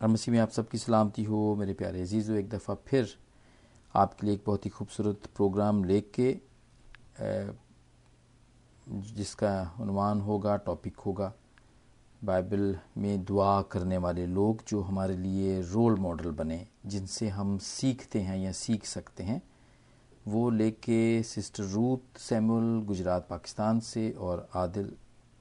[0.00, 3.16] और मसीह में आप सबकी सलामती हो, मेरे प्यारे अज़ीज़, एक दफ़ा फिर
[3.94, 6.36] आपके लिए एक बहुत ही खूबसूरत प्रोग्राम लेके
[8.86, 11.32] जिसका उनवान होगा, टॉपिक होगा,
[12.24, 18.20] बाइबल में दुआ करने वाले लोग जो हमारे लिए रोल मॉडल बने, जिनसे हम सीखते
[18.20, 19.42] हैं या सीख सकते हैं,
[20.28, 24.92] वो लेके sister Ruth Samuel Gujarat, Pakistan से और आदिल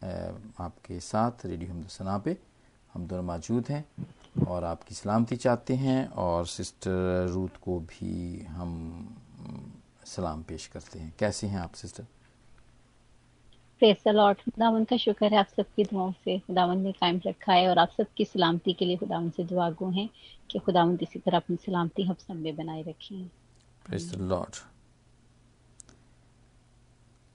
[0.04, 2.38] आपके साथ, रेडियो हमदसना पे,
[2.94, 3.86] हम दोनों मौजूद हैं।
[4.48, 8.72] और आपकी सलामती चाहते हैं और सिस्टर रूथ को भी हम
[10.06, 12.06] सलाम पेश करते हैं। कैसे हैं आप सिस्टर?
[14.08, 17.80] लॉर्ड खुदावन का शुक्र है आप सबकी दुआओं से खुदावन ने कायम रखा है और
[17.80, 20.10] आप सबकी सलामती के लिए खुदावन से दुआ गो हैं
[20.52, 23.30] कि खुदावन इसी तरह अपनी सलामती हम सब में बनाए रखें।
[24.18, 24.56] लॉर्ड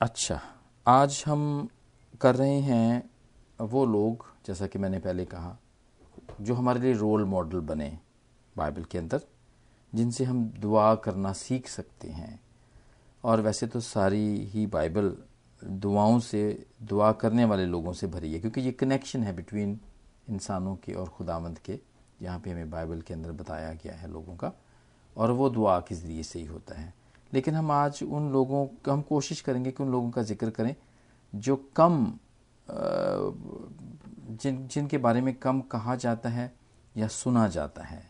[0.00, 0.40] अच्छा
[0.86, 1.68] आज हम
[2.20, 3.10] कर रहे हैं
[3.60, 5.58] वो लोग जैसा कि मैंने पहले कहा
[6.40, 7.98] जो हमारे लिए रोल मॉडल बने
[8.56, 9.20] बाइबल के अंदर,
[9.92, 12.40] जिनसे हम दुआ करना सीख सकते हैं।
[13.24, 15.16] और वैसे तो सारी ही बाइबल
[15.62, 19.78] दुआओं से, दुआ करने वाले लोगों से भरी है, क्योंकि ये कनेक्शन है बिटवीन
[20.30, 21.78] इंसानों के और खुदावंद के।
[22.22, 24.52] यहाँ पे हमें बाइबल के अंदर बताया गया है लोगों का,
[25.16, 26.92] और वो दुआ के ज़रिए से ही होता है।
[27.34, 30.74] लेकिन हम आज उन लोगों, हम कोशिश करेंगे कि उन लोगों का ज़िक्र करें,
[31.32, 32.06] जो कम
[34.32, 36.52] जिन, जिनके बारे में कम कहा जाता है
[36.94, 38.02] या सुना जाता है,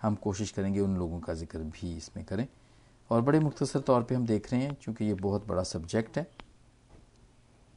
[0.00, 2.46] हम कोशिश करेंगे उन लोगों का ज़िक्र भी इसमें करें।
[3.10, 6.26] और बड़े मुख्तसर तौर पे हम देख रहे हैं क्योंकि ये बहुत बड़ा सब्जेक्ट है,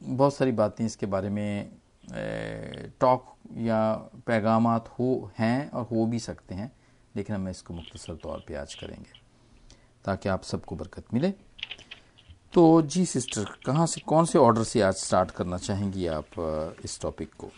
[0.00, 1.70] बहुत सारी बातें इसके बारे में
[3.00, 3.92] टॉक या
[4.26, 6.70] पैगाम हो, हैं और हो भी सकते हैं,
[7.14, 9.20] लेकिन हम इसको मुख्तसर तौर पे आज करेंगे,
[10.04, 11.32] ताकि आप सबको बरकत मिले।
[12.52, 17.00] तो जी सिस्टर, कहाँ से, कौन से ऑर्डर से आज स्टार्ट करना चाहेंगी आप, इस
[17.00, 17.50] टॉपिक को?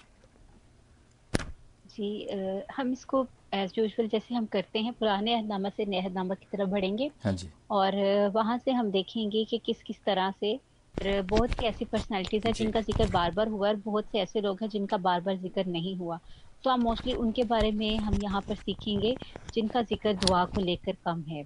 [1.97, 6.34] जी आ, हम इसको एज यूजल जैसे हम करते हैं पुराने अहदनामा से नए अहदनामा
[6.34, 7.94] की तरफ़ बढ़ेंगे। हाँ जी। और
[8.34, 10.58] वहाँ से हम देखेंगे कि किस किस तरह से
[10.95, 14.62] बहुत सी ऐसी पर्सनैलिटीज है जिनका ज़िक्र बार बार हुआ और बहुत से ऐसे लोग
[14.62, 16.18] हैं जिनका बार बार ज़िक्र नहीं हुआ।
[16.64, 19.14] तो हम मोस्टली उनके बारे में हम यहाँ पर सीखेंगे
[19.55, 21.45] जिनका ज़िक्र दुआ को लेकर कम है।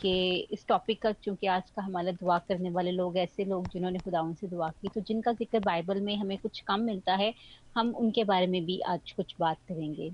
[0.00, 3.98] कि इस टॉपिक का चूँकि आज का हमारा दुआ करने वाले लोग ऐसे लोग जिन्होंने
[3.98, 7.34] खुदाउन से दुआ की तो जिनका ज़िक्र बाइबल में हमें कुछ कम मिलता है
[7.76, 10.10] हम उनके बारे में भी आज कुछ बात करेंगे।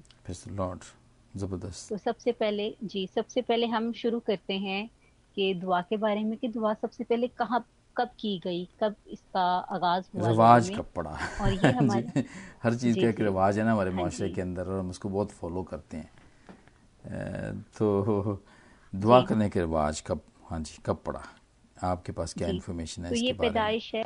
[1.37, 4.91] ज़बरदस्त। तो सबसे पहले जी सबसे पहले हम शुरू करते हैं
[5.37, 7.65] कि दुआ के बारे में कि दुआ सबसे पहले कहाँ
[7.97, 11.19] कब की गई कब इसका आगाज़ हुआ रिवाज कब पड़ा?
[11.41, 12.23] और ये हमारे
[12.63, 15.09] हर चीज़ का एक रिवाज है ना हमारे हाँ माशरे के अंदर और हम उसको
[15.09, 16.11] बहुत फॉलो करते हैं।
[17.79, 18.43] तो
[18.93, 21.23] दुआ करने के रिवाज कब हाँ जी कब पड़ा?
[21.85, 24.03] आपके पास क्या इन्फॉर्मेशन है तो ये पैदाइश है।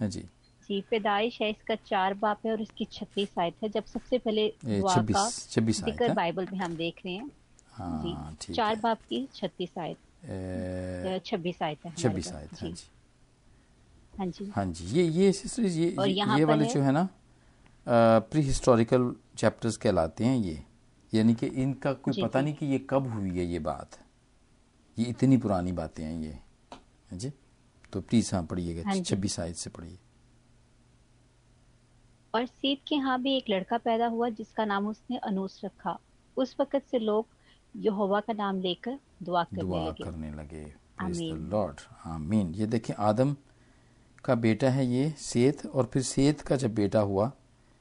[0.00, 0.20] हाँ जी।
[0.68, 4.48] जी पैदाइश है इसका चार बाप है और इसकी छत्तीस आयत है। जब सबसे पहले
[4.58, 7.30] छब्बीस ज़िक्र बाइबल में हम देख रहे हैं।
[7.72, 9.96] हाँ, जी चार बाप की छत्तीस आयत।
[11.26, 12.86] छब्बीस आयत है छब्बीस आयत हाँ जी।
[14.18, 15.88] हाँ जी। हाँ जी ये ये सिस्टर ये
[16.36, 17.08] ये वाले जो है ना
[17.86, 20.62] प्री हिस्टोरिकल चैप्टर्स कहलाते हैं ये।
[21.12, 23.98] यानी कि इनका कोई पता नहीं कि ये कब हुई है ये बात।
[24.98, 26.38] ये इतनी पुरानी बातें हैं ये।
[27.10, 27.32] हाँ जी?
[27.92, 29.98] तो प्लीज़ हाँ पढ़िएगा हाँ छब्बीस आयत से पढ़िए।
[32.34, 35.98] और सीत के यहाँ भी एक लड़का पैदा हुआ जिसका नाम उसने अनूस रखा।
[36.36, 37.26] उस वक्त से लोग
[37.74, 40.66] यहोवा का नाम लेकर दुआ करने दुआ लगे। करने लगे।
[41.50, 43.34] लॉर्ड आमीन। ये देखें आदम
[44.24, 47.30] का बेटा है ये सेत। और फिर सेत का जब बेटा हुआ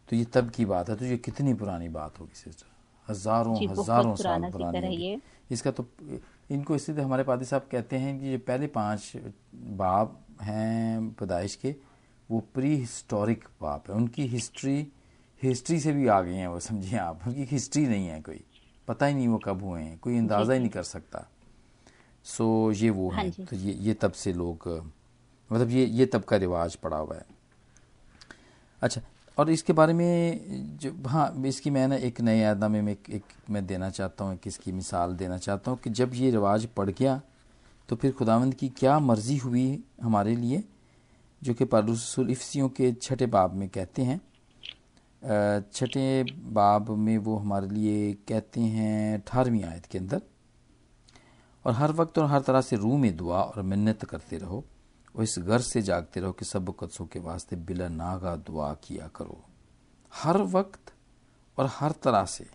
[0.09, 2.75] तो ये तब की बात है। तो ये कितनी पुरानी बात होगी सिस्टर
[3.07, 5.19] हज़ारों हज़ारों साल पुरानी
[5.51, 5.87] इसका तो
[6.49, 9.11] इनको इसलिए हमारे पादी साहब कहते हैं कि जो पहले पाँच
[9.55, 11.75] बाप हैं पैदाइश के
[12.29, 14.87] वो प्री हिस्टोरिक बाप है। उनकी हिस्ट्री
[15.41, 18.43] हिस्ट्री से भी आ गई हैं वो समझिए आप। उनकी हिस्ट्री नहीं है कोई।
[18.87, 21.27] पता ही नहीं वो कब हुए हैं कोई अंदाज़ा ही नहीं कर सकता।
[22.25, 24.67] सो ये वो हाँ है। तो ये ये तब से लोग
[25.49, 27.25] मतलब ये ये तब का रिवाज पड़ा हुआ है।
[28.81, 29.01] अच्छा
[29.37, 33.23] और इसके बारे में जो हाँ इसकी मैं ना एक नए यादनामे में एक, एक
[33.49, 36.89] मैं देना चाहता हूँ एक इसकी मिसाल देना चाहता हूँ कि जब ये रिवाज पड़
[36.89, 37.21] गया
[37.89, 40.63] तो फिर खुदावंद की क्या मर्ज़ी हुई हमारे लिए
[41.41, 44.19] जो कि पारूसुल के छठे बाब में कहते हैं।
[45.73, 46.23] छठे
[46.53, 50.21] बाब में वो हमारे लिए कहते हैं अठारहवीं आयत के अंदर
[51.65, 54.63] और हर वक्त और हर तरह से रूह में दुआ और मन्नत करते रहो।
[55.17, 59.07] और इस घर से जागते रहो कि सब कदसों के वास्ते बिला नागा दुआ किया
[59.15, 59.41] करो।
[60.11, 60.93] हर वक्त
[61.57, 62.45] और हर तरह से।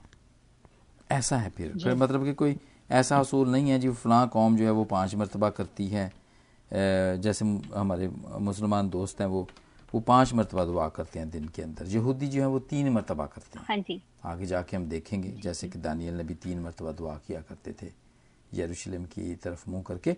[1.11, 2.57] ऐसा है फिर। फिर मतलब कि कोई
[2.91, 6.11] ऐसा असूल नहीं है जी फलां कौम जो है वो पाँच मरतबा करती है।
[6.71, 7.45] जैसे
[7.75, 8.09] हमारे
[8.41, 9.47] मुसलमान दोस्त हैं वो
[9.95, 13.27] वो पाँच मरतबा दुआ करते हैं दिन के अंदर। यहूदी जो है वो तीन मरतबा
[13.27, 16.93] करते हैं। हाँ जी। आगे जाके हम देखेंगे जैसे कि दानियल ने भी तीन मरतबा
[16.93, 17.91] दुआ किया करते थे।
[18.55, 20.17] यरूशलेम की तरफ़ मुँह करके।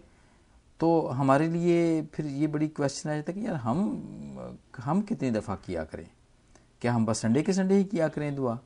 [0.81, 5.31] तो हमारे लिए फिर ये बड़ी क्वेश्चन आ जाता है कि यार हम हम कितनी
[5.31, 6.07] दफ़ा किया करें?
[6.81, 8.59] क्या हम बस संडे के संडे ही किया करें दुआ?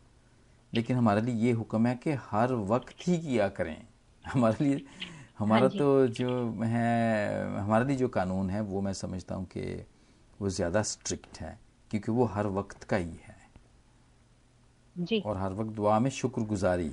[0.73, 3.77] लेकिन हमारे लिए ये हुक्म है कि हर वक्त ही किया करें।
[4.25, 4.85] हमारे लिए
[5.39, 6.29] हमारा हाँ तो जो
[6.63, 9.85] है हमारे लिए जो कानून है वो मैं समझता हूँ कि
[10.41, 11.59] वो ज़्यादा स्ट्रिक्ट है
[11.91, 13.37] क्योंकि वो हर वक्त का ही है।
[14.97, 16.91] जी। और हर वक्त दुआ में शुक्रगुजारी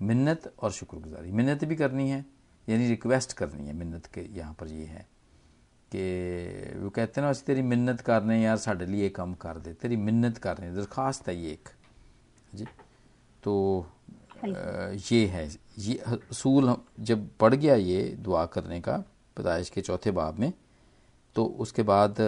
[0.00, 2.24] मिन्नत और शुक्रगुजारी। मिन्नत भी करनी है
[2.68, 5.06] यानी रिक्वेस्ट करनी है मिन्नत के यहाँ पर ये है
[5.92, 9.96] कि वो कहते हैं ना तेरी मिन्नत करने यार साढ़े लिए काम कर दे तेरी
[9.98, 11.68] मिन्नत करने दरखास्त है ये एक।
[12.54, 12.66] जी
[13.42, 13.54] तो
[14.44, 15.48] ये है
[15.78, 18.96] ये असूल जब पढ़ गया ये दुआ करने का
[19.36, 20.52] पैदाइश के चौथे बाब में
[21.36, 22.20] तो उसके बाद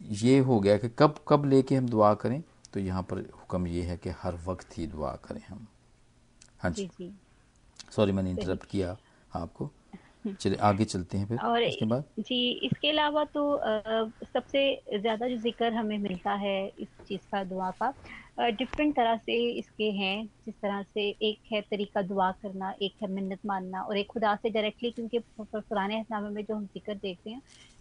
[0.00, 2.42] ये हो गया कि कब कब लेके हम दुआ करें
[2.72, 5.66] तो यहाँ पर हुक्म ये है कि हर वक्त ही दुआ करें हम।
[6.60, 7.12] हाँ जी।
[7.92, 8.96] सॉरी मैंने इंटरप्ट किया।
[9.38, 9.70] आपको।
[10.40, 12.36] चलिए आगे चलते हैं फिर और इसके बाद। जी
[12.66, 14.60] इसके अलावा तो आ, सबसे
[15.00, 17.92] ज़्यादा जो ज़िक्र हमें मिलता है इस चीज़ का दुआ का
[18.50, 20.16] डिफरेंट तरह से इसके हैं
[20.46, 24.34] जिस तरह से एक है तरीका दुआ करना एक है मिन्नत मानना और एक खुदा
[24.36, 27.40] से डायरेक्टली क्योंकि पुराने हसनामे में जो हम ज़िक्र देखते हैं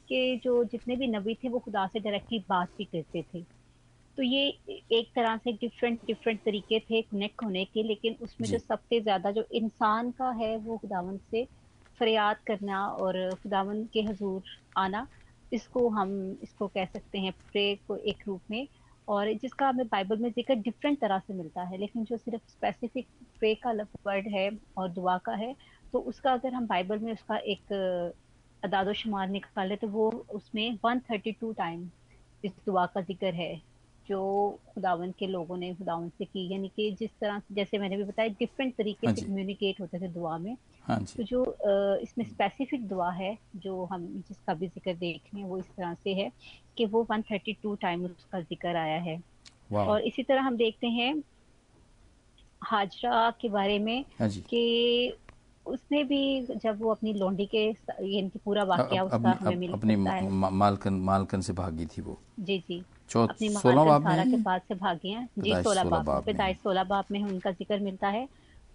[0.09, 3.45] कि जो जितने भी नबी थे वो खुदा से डायरेक्टली बात भी करते थे।
[4.17, 4.47] तो ये
[4.91, 9.31] एक तरह से डिफरेंट डिफरेंट तरीके थे कनेक्ट होने के लेकिन उसमें जो सबसे ज़्यादा
[9.31, 11.43] जो इंसान का है वो खुदावन से
[11.99, 14.43] फरियाद करना और खुदावन के हजूर
[14.77, 15.07] आना
[15.53, 18.67] इसको हम इसको कह सकते हैं प्रे को एक रूप में
[19.07, 23.07] और जिसका हमें बाइबल में ज़िक्र डिफरेंट तरह से मिलता है लेकिन जो सिर्फ़ स्पेसिफिक
[23.39, 23.71] प्रे का
[24.05, 25.55] वर्ड है और दुआ का है
[25.93, 27.73] तो उसका अगर हम बाइबल में उसका एक
[28.63, 31.89] अदाद शुमार निकाले तो वो उसमें 132 टाइम
[32.43, 33.72] इस दुआ का ज़िक्र है।
[34.09, 34.19] जो
[34.73, 38.03] खुदावन के लोगों ने खुदावन से की यानी कि जिस तरह से जैसे मैंने भी
[38.03, 40.55] बताया डिफरेंट तरीके हाँ से कम्युनिकेट होते थे दुआ में।
[40.85, 41.43] हाँ तो जो।
[42.03, 45.93] इसमें स्पेसिफिक दुआ है जो हम जिसका भी ज़िक्र देख रहे हैं वो इस तरह
[45.93, 46.31] से है
[46.77, 49.19] कि वो 132 टाइम उसका ज़िक्र आया है।
[49.73, 51.13] और इसी तरह हम देखते हैं
[52.61, 55.13] हाजरा के बारे में हाँ कि
[55.65, 56.21] उसने भी
[56.55, 61.53] जब वो अपनी लोंडी के यानी पूरा वाक्य उसका हमें मिल अपनी मालकन मालकन से
[61.53, 62.83] भागी थी वो। जी जी।
[63.61, 67.23] सोलह बाब में के पास से भागे हैं। जी सोलह बाब पैदाइश सोलह बाब में
[67.23, 68.27] उनका ज़िक्र मिलता है।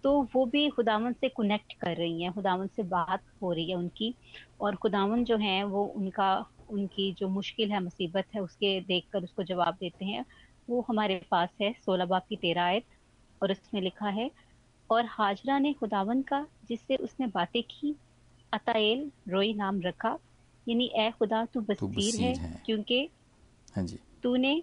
[0.03, 3.75] तो वो भी खुदावन से कनेक्ट कर रही हैं खुदावन से बात हो रही है
[3.75, 4.13] उनकी।
[4.61, 9.43] और खुदावन जो है वो उनका उनकी जो मुश्किल है मुसीबत है उसके देखकर उसको
[9.43, 10.25] जवाब देते हैं।
[10.69, 12.83] वो हमारे पास है सोलह बाब की तेरह आयत।
[13.41, 14.29] और उसमें लिखा है
[14.89, 17.95] और हाजरा ने खुदावन का जिससे उसने बातें की
[18.53, 20.17] अताएल रोई नाम रखा।
[20.67, 23.09] यानी ए खुदा तू बसीर है, है। क्योंकि
[23.75, 24.61] हाँ जी। तूने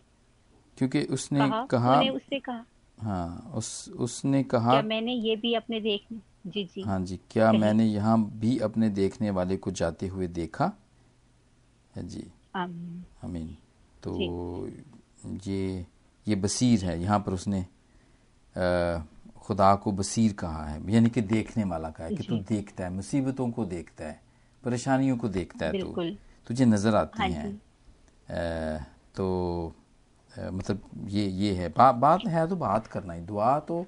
[0.79, 2.64] क्योंकि उसने कहा, कहा उससे कहा।
[2.99, 7.50] हाँ उस उसने कहा क्या मैंने ये भी अपने देखने जी जी। हाँ जी क्या
[7.53, 10.73] मैंने यहाँ भी अपने देखने वाले को जाते हुए देखा?
[11.94, 12.25] है जी।
[12.56, 13.56] अमीन
[14.03, 14.69] तो
[15.47, 15.85] ये
[16.26, 18.99] ये बसीर है। यहाँ पर उसने आ,
[19.38, 22.91] खुदा को बसीर कहा है। यानी कि देखने वाला कहा है कि तू देखता है
[22.93, 24.20] मुसीबतों को देखता है
[24.62, 26.11] परेशानियों को देखता है तू।
[26.47, 29.74] तुझे नज़र आती हाँ हैं। तो
[30.32, 33.86] आ, मतलब ये ये है। बा, बात है तो बात करना ही। दुआ तो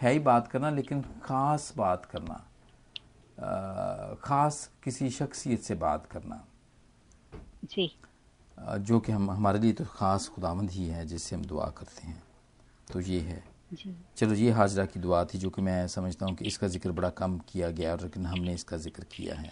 [0.00, 2.34] है ही बात करना लेकिन ख़ास बात करना
[3.38, 6.44] आ, ख़ास किसी शख्सियत से बात करना।
[7.64, 7.90] जी।
[8.58, 12.22] जो कि हम हमारे लिए तो ख़ास खुदावंद ही है जिससे हम दुआ करते हैं।
[12.92, 13.42] तो ये है।
[14.16, 17.08] चलो ये हाजरा की दुआ थी जो कि मैं समझता हूँ कि इसका ज़िक्र बड़ा
[17.12, 19.50] कम किया गया और लेकिन हमने इसका ज़िक्र किया है।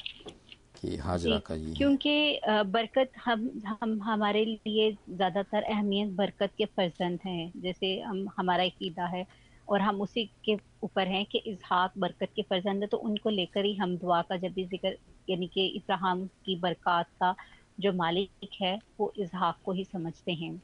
[0.84, 7.18] कि हाजरा का ये क्योंकि बरकत हम हम हमारे लिए ज़्यादातर अहमियत बरकत के फर्जंद
[7.26, 9.24] हैं। जैसे हम हमारा ईदा है
[9.68, 13.64] और हम उसी के ऊपर हैं कि इजहाक बरकत के फर्जंद है तो उनको लेकर
[13.64, 14.96] ही हम दुआ का जब भी ज़िक्र
[15.28, 17.34] यानी कि इब्राहिम की बरकत का
[17.80, 20.60] जो मालिक है वो इजहाक को ही समझते हैं।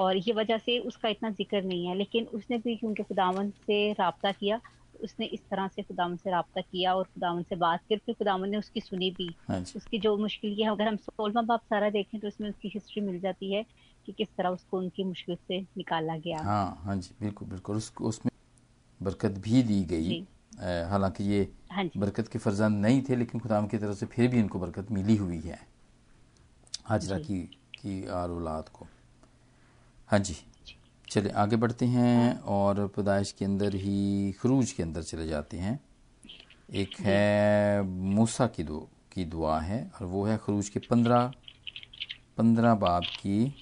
[0.00, 3.80] और ये वजह से उसका इतना ज़िक्र नहीं है लेकिन उसने भी क्योंकि खुदावन से
[3.92, 4.60] रबता किया
[5.04, 8.48] उसने इस तरह से खुदावन से रबता किया और खुदावन से बात कर फिर खुदावन
[8.50, 12.18] ने उसकी सुनी भी। हाँ उसकी जो मुश्किल है अगर हम सोलवा बाप सारा देखें
[12.20, 13.64] तो उसमें उसकी हिस्ट्री मिल जाती है
[14.06, 18.04] कि किस तरह उसको उनकी मुश्किल से निकाला गया। हाँ हाँ जी बिल्कुल बिल्कुल। उसको
[18.04, 18.30] उसमें
[19.00, 20.20] बरकत भी दी गई।
[20.90, 24.38] हालाँकि ये हाँ बरकत के फर्जंद नहीं थे लेकिन खुदाम की तरफ़ से फिर भी
[24.38, 25.58] इनको बरकत मिली हुई है।
[26.84, 27.40] हाजरा की
[27.80, 28.86] की आर औलाद को।
[30.08, 30.36] हाँ जी।
[31.10, 35.78] चलिए आगे बढ़ते हैं और पैदाइश के अंदर ही खरूज के अंदर चले जाते हैं।
[36.74, 38.78] एक है मूसा की दो
[39.12, 41.32] की दुआ है और वो है खरूज के पंद्रह
[42.38, 43.54] पंद्रह बाब की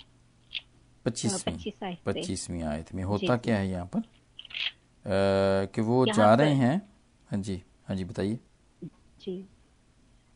[1.05, 3.99] पच्चीसवीं से। पच्चीसवीं आयत में। होता क्या है यहाँ पर?
[3.99, 4.05] अ,
[5.75, 6.76] कि वो जा रहे हैं।
[7.31, 8.38] हाँ जी हाँ जी बताइए।
[9.21, 9.45] जी।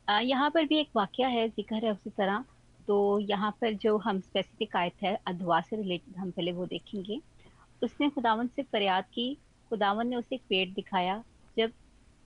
[0.09, 2.45] आ, यहाँ पर भी एक वाक्य है ज़िक्र है उसी तरह।
[2.89, 7.21] तो यहाँ पर जो हम स्पेसिफिक आयत है अधवा से रिलेटेड हम पहले वो देखेंगे।
[7.83, 9.37] उसने खुदावन से फरियाद की।
[9.71, 11.23] खुदावन ने उसे एक पेड़ दिखाया।
[11.57, 11.71] जब,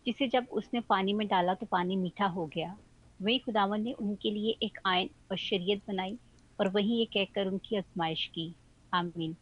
[0.07, 2.77] जिसे जब उसने पानी में डाला तो पानी मीठा हो गया।
[3.23, 6.19] वही खुदावन ने उनके लिए एक आयन और शरीयत बनाई
[6.61, 8.55] और वही ये कहकर उनकी आजमाइश की।
[8.95, 9.37] आमीन।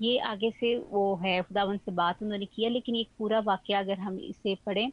[0.00, 3.98] ये आगे से वो है, खुदावन से बात उन्होंने किया, लेकिन एक पूरा वाक्य अगर
[3.98, 4.90] हम इसे पढ़ें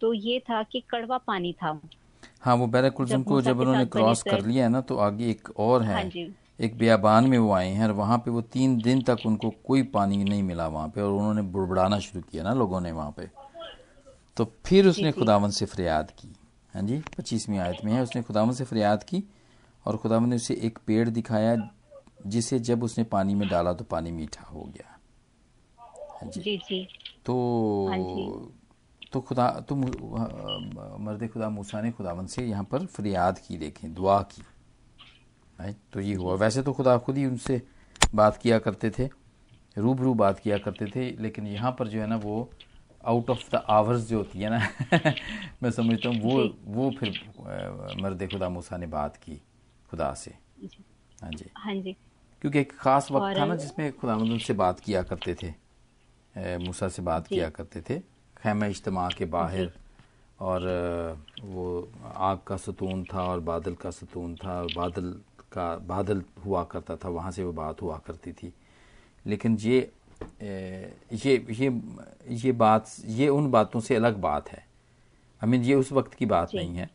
[0.00, 1.80] तो ये था कि कड़वा पानी था।
[2.44, 5.48] हाँ वो बैराकुलजम जब को जब उन्होंने क्रॉस कर लिया है ना तो आगे एक
[5.58, 6.24] और है हाँ
[6.60, 9.82] एक बियाबान में वो आए हैं और वहाँ पे वो तीन दिन तक उनको कोई
[9.82, 13.28] पानी नहीं मिला वहाँ पे और उन्होंने बुड़बुड़ाना शुरू किया ना लोगों ने वहाँ पे।
[14.36, 16.28] तो फिर उसने खुदावन से फरियाद की।
[16.74, 19.22] हाँ जी पच्चीसवीं आयत में है उसने खुदावन से फरियाद की
[19.86, 21.56] और खुदावन ने उसे एक पेड़ दिखाया
[22.26, 24.98] जिसे जब उसने पानी में डाला तो पानी मीठा हो गया।
[26.12, 26.88] हाँ जी। जी जी।
[27.26, 27.34] तो
[27.90, 28.63] हाँ।
[29.14, 34.20] तो खुदा तो मर्द खुदा मूसा ने खुदावन से यहाँ पर फरियाद की देखें दुआ
[34.22, 34.42] की
[35.58, 37.60] राइट तो ये हुआ। वैसे तो खुदा खुद ही उनसे
[38.14, 39.08] बात किया करते थे
[39.78, 42.50] रूबरू बात किया करते थे लेकिन यहाँ पर जो है ना वो
[43.04, 44.58] आउट ऑफ़ द आवर्स जो होती है ना
[45.62, 47.10] मैं समझता हूँ वो वो फिर
[48.02, 49.36] मर्द खुदा मूसा ने बात की
[49.90, 50.30] खुदा से।
[51.22, 51.92] हाँ जी। हाँ जी।
[52.42, 55.52] क्योंकि एक खास वक्त था ना जिसमें खुदावंद उनसे बात किया करते थे
[56.58, 58.13] मूसा से बात किया करते थे।
[58.44, 59.72] खैमा इज्तमा के बाहर।
[60.40, 60.60] और
[61.42, 61.66] वो
[62.04, 65.10] आग का सतून था और बादल का सतून था और बादल
[65.52, 68.52] का बादल हुआ करता था वहाँ से वो बात हुआ करती थी।
[69.24, 69.78] लेकिन ये
[70.42, 71.70] ये ये
[72.36, 74.64] ये बात ये उन बातों से अलग बात है।
[75.42, 76.90] आई मीन ये उस वक्त की बात नहीं है।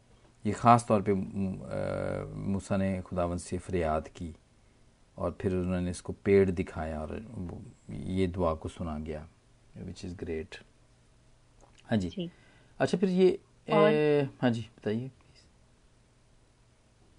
[0.45, 4.33] ये ख़ास तौर पे मूसा ने खुदावंद से फरियाद की
[5.17, 7.21] और फिर उन्होंने इसको पेड़ दिखाया और
[7.89, 9.27] ये दुआ को सुना गया
[9.77, 10.55] विच इज़ ग्रेट
[11.89, 12.29] हाँ जी। जी।
[12.79, 13.27] अच्छा फिर ये
[13.69, 15.09] ए, हाँ जी बताइए।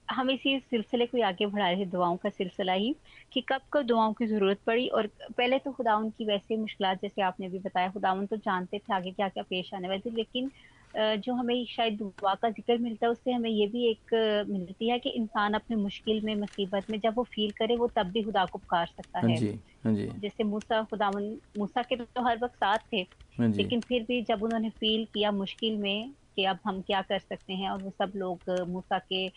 [0.08, 2.94] हम इसी सिलसिले को आगे बढ़ा रहे थे दुआओं का सिलसिला ही
[3.32, 7.22] कि कब कब दुआओं की ज़रूरत पड़ी और पहले तो खुदा उनकी वैसे मुश्किल जैसे
[7.22, 10.16] आपने भी बताया खुदा उन तो जानते थे आगे क्या क्या पेश आने वाले थे
[10.16, 10.50] लेकिन
[10.94, 14.14] जो हमें शायद दुआ का ज़िक्र मिलता है उससे हमें ये भी एक
[14.50, 18.11] मिलती है कि इंसान अपने मुश्किल में मुसीबत में जब वो फील करे वो तब
[18.11, 19.49] भी खुदा को पुकार सकता हाँ। है जी
[19.85, 23.02] हाँ जी। जैसे मूसा खुदा मूसा के तो हर वक्त साथ थे
[23.37, 27.18] हाँ लेकिन फिर भी जब उन्होंने फील किया मुश्किल में कि अब हम क्या कर
[27.20, 29.28] सकते हैं और वो सब लोग मूसा के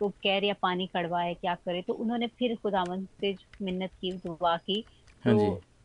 [0.00, 4.12] को कह रहे या पानी कड़वाए क्या करे तो उन्होंने फिर खुदावन से मिन्नत की
[4.18, 4.82] दुआ की।
[5.24, 5.34] तो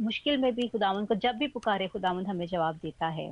[0.01, 3.29] मुश्किल में भी खुदावन को जब भी पुकारे खुदावन हमें जवाब देता है।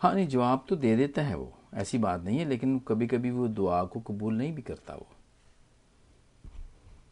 [0.00, 3.30] हाँ नहीं जवाब तो दे देता है वो। ऐसी बात नहीं है लेकिन कभी कभी
[3.30, 5.06] वो दुआ को कबूल नहीं भी करता वो।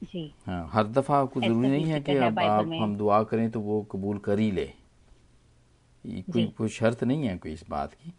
[0.04, 3.60] जी। हाँ हर दफ़ा आपको ज़रूरी नहीं है कि अब आप हम दुआ करें तो
[3.60, 4.72] वो कबूल कर ही ले।
[6.32, 8.12] कोई कोई शर्त नहीं है कोई इस बात की।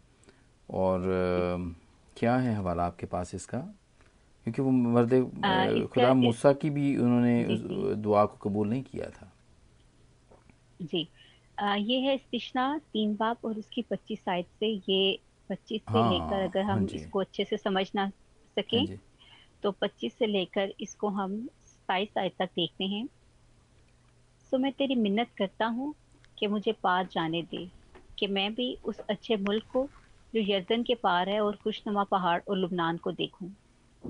[0.70, 1.74] और अ,
[2.18, 3.58] क्या है हवाला आपके पास इसका?
[4.44, 7.44] क्योंकि वो मर्द आ, खुदा मूसा की भी उन्होंने।
[7.94, 9.32] दुआ को कबूल नहीं किया था।
[10.82, 11.19] जी। आ,
[11.60, 14.96] ये है इस्तिशना तीन बाप और उसकी पच्चीस आयत से ये
[15.50, 18.08] पच्चीस से हाँ, लेकर अगर हाँ हम इसको अच्छे से समझ ना
[18.56, 19.00] सकें हाँ
[19.62, 23.08] तो 25 से लेकर इसको हम 27 आयत तक देखते हैं।
[24.52, 25.94] सो मैं तेरी मिन्नत करता हूँ
[26.38, 27.64] कि मुझे पार जाने दे
[28.18, 29.84] कि मैं भी उस अच्छे मुल्क को
[30.34, 33.50] जो यर्दन के पार है और खुशनुमा पहाड़ और लुबनान को देखूँ।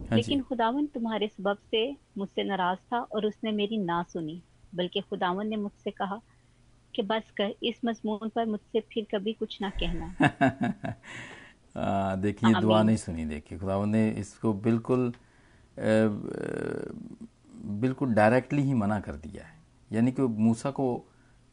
[0.08, 1.84] हाँ लेकिन खुदावन तुम्हारे सबब से
[2.18, 4.42] मुझसे नाराज़ था और उसने मेरी ना सुनी
[4.72, 6.20] बल्कि खुदावन ने मुझसे कहा
[6.94, 10.94] कि बस कर इस मजमून पर मुझसे फिर कभी कुछ ना कहना।
[12.22, 15.12] देखिए दुआ नहीं सुनी देखिए खुदावंद ने इसको बिल्कुल
[17.80, 19.58] बिल्कुल डायरेक्टली ही मना कर दिया है।
[19.92, 20.86] यानी कि मूसा को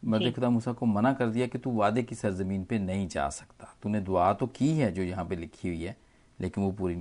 [0.03, 3.29] मर्द खुदा मूसा को मना कर दिया कि तू वादे की सरजमीन पे नहीं जा
[3.29, 5.95] सकता। तूने दुआ तो की है जो यहाँ पे लिखी हुई है
[6.39, 6.95] लेकिन वो पूरी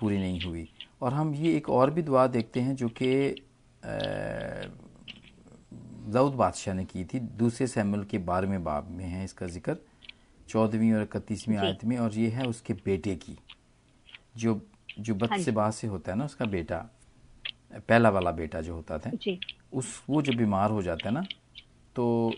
[0.00, 0.68] पूरी नहीं हुई।
[1.02, 3.08] और हम ये एक और भी दुआ देखते हैं जो कि
[6.00, 9.76] दाऊद बादशाह ने की थी। दूसरे सैमुअल के बारहवें बाब में है इसका ज़िक्र।
[10.48, 13.36] चौदहवीं और इकतीसवीं आयत में और ये है उसके बेटे की।
[14.36, 14.60] जो
[14.98, 16.78] जो हाँ। बदसेबाज से होता है ना उसका बेटा
[17.78, 19.38] पहला वाला बेटा जो होता था जी।
[19.72, 21.24] उस वो जब बीमार हो जाता है ना
[21.96, 22.32] तो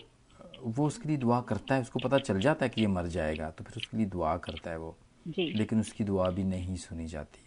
[0.63, 3.49] वो उसके लिए दुआ करता है। उसको पता चल जाता है कि ये मर जाएगा
[3.49, 4.95] तो फिर उसके लिए दुआ करता है वो।
[5.27, 7.39] जी। लेकिन उसकी दुआ भी नहीं सुनी जाती।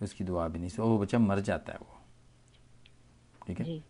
[0.00, 1.98] उसकी दुआ भी नहीं सुनी वो बच्चा मर जाता है वो।
[3.46, 3.64] ठीक है?
[3.64, 3.82] जी।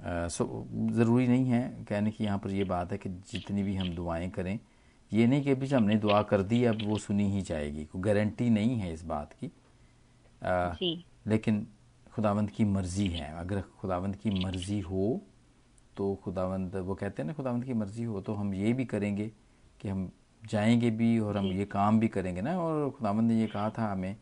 [0.00, 3.94] सो ज़रूरी नहीं है कहने की यहाँ पर ये बात है कि जितनी भी हम
[3.94, 4.58] दुआएँ करें
[5.12, 8.48] ये नहीं कि अभी हमने दुआ कर दी अब वो सुनी ही जाएगी। कोई गारंटी
[8.50, 9.50] नहीं है इस बात की। अ,
[10.74, 11.66] जी। लेकिन
[12.12, 15.20] खुदावंद की मर्ज़ी है। अगर खुदावंद की मर्ज़ी हो
[15.96, 19.26] तो खुदावंद वो कहते हैं ना खुदावंद की मर्ज़ी हो तो हम ये भी करेंगे
[19.80, 20.10] कि हम
[20.42, 23.92] जाएँगे भी और हम ये काम भी करेंगे ना। और खुदावंद ने ये कहा था
[23.92, 24.16] हमें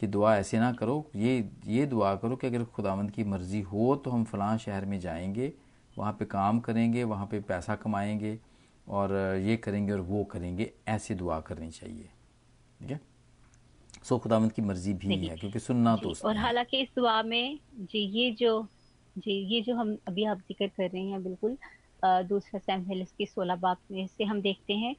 [0.00, 3.96] कि दुआ ऐसे ना करो ये ये दुआ करो कि अगर खुदावंद की मर्ज़ी हो
[3.96, 5.52] तो हम फ़लाँ शहर में जाएँगे
[5.98, 8.38] वहाँ पे काम करेंगे वहाँ पे पैसा कमाएँगे
[8.88, 12.08] और ये करेंगे और वो करेंगे ऐसे दुआ करनी चाहिए।
[12.80, 13.00] ठीक है?
[14.02, 17.98] सो खुदावंद की मर्ज़ी भी है क्योंकि सुनना तो और हालाँकि इस दुआ में जी
[17.98, 18.68] ये जो
[19.18, 21.58] जी ये जो हम अभी आप ज़िक्र कर रहे हैं बिल्कुल
[22.04, 24.96] दूसरा सैम सैमुअल की सोलह बाप में से हम देखते हैं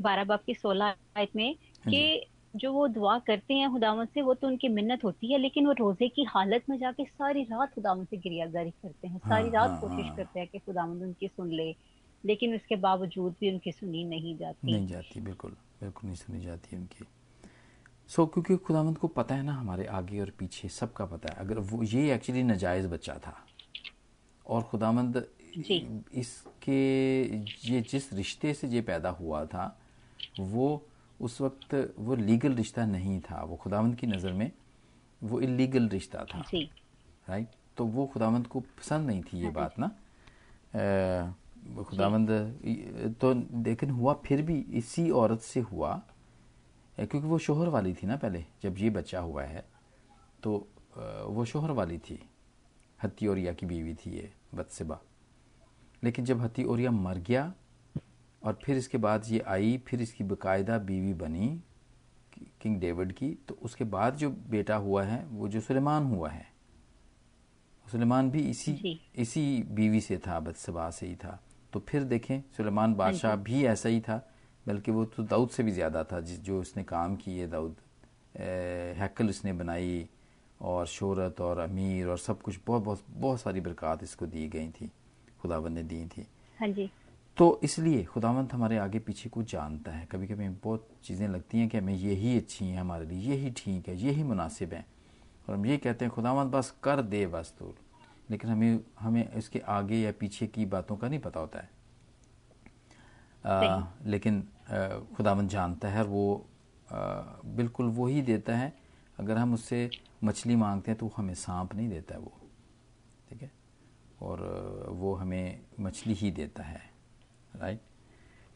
[0.00, 2.26] बारह बाप की सोलह आयत में हाँ कि
[2.56, 5.72] जो वो दुआ करते हैं खुदावन से वो तो उनकी मिन्नत होती है लेकिन वो
[5.72, 9.70] रोज़े की हालत में जाके सारी रात खुदावन से गिरियाजारी करते हैं। सारी हाँ, रात
[9.70, 11.76] हाँ, कोशिश हाँ, करते हैं कि खुदावन उनकी सुन ले
[12.24, 16.76] लेकिन उसके बावजूद भी उनकी सुनी नहीं जाती। नहीं जाती बिल्कुल बिल्कुल नहीं सुनी जाती
[16.76, 17.04] उनकी।
[18.08, 21.40] सो so, क्योंकि खुदावंत को पता है ना हमारे आगे और पीछे सबका पता है।
[21.40, 23.46] अगर वो ये एक्चुअली नजायज़ बच्चा था।
[24.46, 25.26] और खुदावंद
[26.14, 27.22] इसके
[27.72, 29.80] ये जिस रिश्ते से ये पैदा हुआ था
[30.40, 30.86] वो
[31.20, 34.50] उस वक्त वो लीगल रिश्ता नहीं था वो खुदावंद की नज़र में
[35.22, 36.44] वो इलीगल रिश्ता था।
[37.28, 39.88] राइट तो वो खुदावंद को पसंद नहीं थी ये हाँ बात ना?
[41.82, 42.28] खुदावंद
[43.20, 43.32] तो
[43.62, 46.02] लेकिन हुआ फिर भी इसी औरत से हुआ
[46.98, 49.64] क्योंकि वो शोहर वाली थी ना पहले जब ये बच्चा हुआ है
[50.42, 50.68] तो
[51.26, 52.30] वो शोहर वाली थी
[53.02, 55.00] हती ओरिया की बीवी थी ये बदसिबा
[56.04, 57.54] लेकिन जब हती ओरिया मर गया
[58.46, 61.48] और फिर इसके बाद ये आई फिर इसकी बाकायदा बीवी बनी
[62.60, 66.46] किंग डेविड की। तो उसके बाद जो बेटा हुआ है वो जो सुलेमान हुआ है।
[67.84, 71.38] सुलेमान भी इसी इसी बीवी से था बदसबा से ही था।
[71.72, 74.16] तो फिर देखें सुलेमान बादशाह हाँ भी ऐसा ही था
[74.66, 77.76] बल्कि वो तो दाऊद से भी ज़्यादा था जिस जो उसने काम किए दाऊद।
[78.98, 80.06] हैकल उसने बनाई
[80.60, 84.68] और शोहरत और अमीर और सब कुछ बहुत बहुत बहुत सारी बरकत इसको दी गई
[84.70, 84.90] थी
[85.40, 86.26] खुदावंद ने दी थी।
[86.58, 86.90] हाँ जी।
[87.36, 91.68] तो इसलिए खुदावंत हमारे आगे पीछे को जानता है। कभी कभी बहुत चीज़ें लगती हैं
[91.68, 94.84] कि हमें यही अच्छी हैं हमारे लिए यही ठीक है यही मुनासिब है।
[95.48, 97.74] और हम ये कहते हैं खुदावंत बस कर दे बस तो
[98.30, 101.68] लेकिन हमें हमें इसके आगे या पीछे की बातों का नहीं पता होता है।
[103.44, 104.42] आ, लेकिन
[105.16, 106.46] खुदावन जानता है और वो
[106.92, 106.98] आ,
[107.46, 108.72] बिल्कुल वो ही देता है।
[109.18, 109.88] अगर हम उससे
[110.24, 112.32] मछली मांगते हैं तो हमें सांप नहीं देता है वो।
[113.30, 113.50] ठीक है?
[114.22, 114.40] और
[114.90, 116.80] वो हमें मछली ही देता है।
[117.60, 117.80] राइट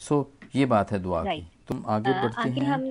[0.01, 0.17] सो
[0.55, 2.85] ये बात है दुआ की। तुम आगे बढ़ते हैं। हम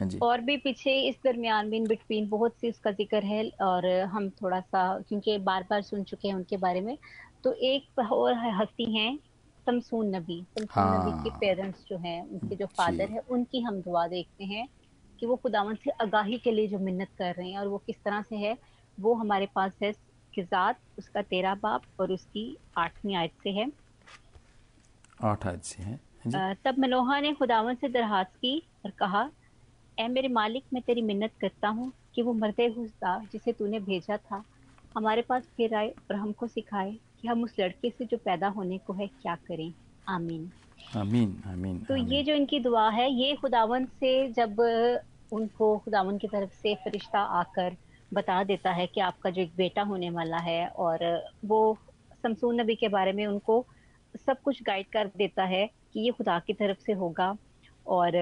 [0.00, 3.48] हाँ जी। और भी पीछे इस दरमियान भी इन बिटवीन बहुत सी उसका ज़िक्र है
[3.62, 6.96] और हम थोड़ा सा क्योंकि बार बार सुन चुके हैं उनके बारे में।
[7.44, 9.18] तो एक और हस्ती हैं
[9.66, 13.80] तमसून नबी। तमसून हाँ, नबी के पेरेंट्स जो हैं उनके जो फादर है उनकी हम
[13.82, 14.66] दुआ देखते हैं
[15.18, 18.02] कि वो खुदावन से आगाही के लिए जो मिन्नत कर रहे हैं और वो किस
[18.04, 18.56] तरह से है
[18.98, 19.92] वो हमारे पास है
[20.34, 23.66] किजात उसका तेरा बाप और उसकी आठवीं आयत से है।
[25.24, 25.98] आठ आयत से है
[26.34, 29.28] हाँ तब मनोहा ने खुदावन से दरखास्त की और कहा
[30.00, 34.16] ए मेरे मालिक मैं तेरी मिन्नत करता हूँ कि वो मरते हुआ जिसे तूने भेजा
[34.16, 34.42] था।
[34.96, 38.78] हमारे पास फिर आए और हमको सिखाए कि हम उस लड़के से जो पैदा होने
[38.78, 39.72] को है क्या करें।
[40.08, 40.50] आमीन।
[40.96, 44.60] आमीन आमीन तो आमीन। ये जो इनकी दुआ है ये खुदावन से जब
[45.32, 47.76] उनको खुदावन की तरफ़ से फरिश्ता आकर
[48.14, 51.04] बता देता है कि आपका जो एक बेटा होने वाला है और
[51.44, 51.60] वो
[52.22, 53.64] शमसून नबी के बारे में उनको
[54.18, 57.36] सब कुछ गाइड कर देता है कि ये खुदा की तरफ़ से होगा
[57.86, 58.16] और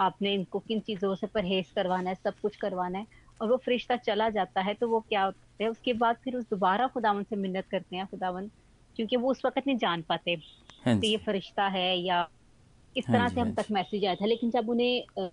[0.00, 3.06] आपने इनको किन चीज़ों से परहेज करवाना है सब कुछ करवाना है
[3.40, 5.68] और वो फरिश्ता चला जाता है तो वो क्या होता है?
[5.70, 8.50] उसके बाद फिर उस दोबारा खुदावन से मिन्नत करते हैं खुदावन
[8.96, 10.36] क्योंकि वो उस वक्त नहीं जान पाते
[10.84, 12.28] हाँ कि ये फरिश्ता है या
[12.96, 15.30] इस हाँ तरह से हम हाँ तक मैसेज आया था। लेकिन जब उन्हें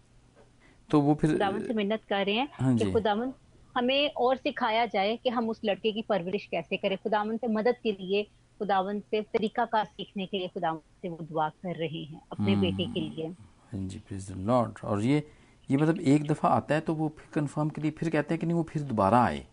[0.89, 3.33] तो वो फिर खुदावन से मिन्नत कर रहे हैं कि खुदावन
[3.75, 6.97] हमें और सिखाया जाए कि हम उस लड़के की परवरिश कैसे करें?
[6.97, 8.23] खुदावन से मदद के लिए
[8.59, 12.55] खुदावन से तरीका का सीखने के लिए खुदावन से वो दुआ कर रहे हैं अपने
[12.55, 13.33] बेटे के लिए।
[13.75, 15.27] जी प्लीज़ लॉर्ड और ये
[15.69, 18.39] ये मतलब एक दफ़ा आता है तो वो फिर कंफर्म के लिए फिर कहते हैं
[18.39, 19.45] कि नहीं वो फिर दोबारा आए।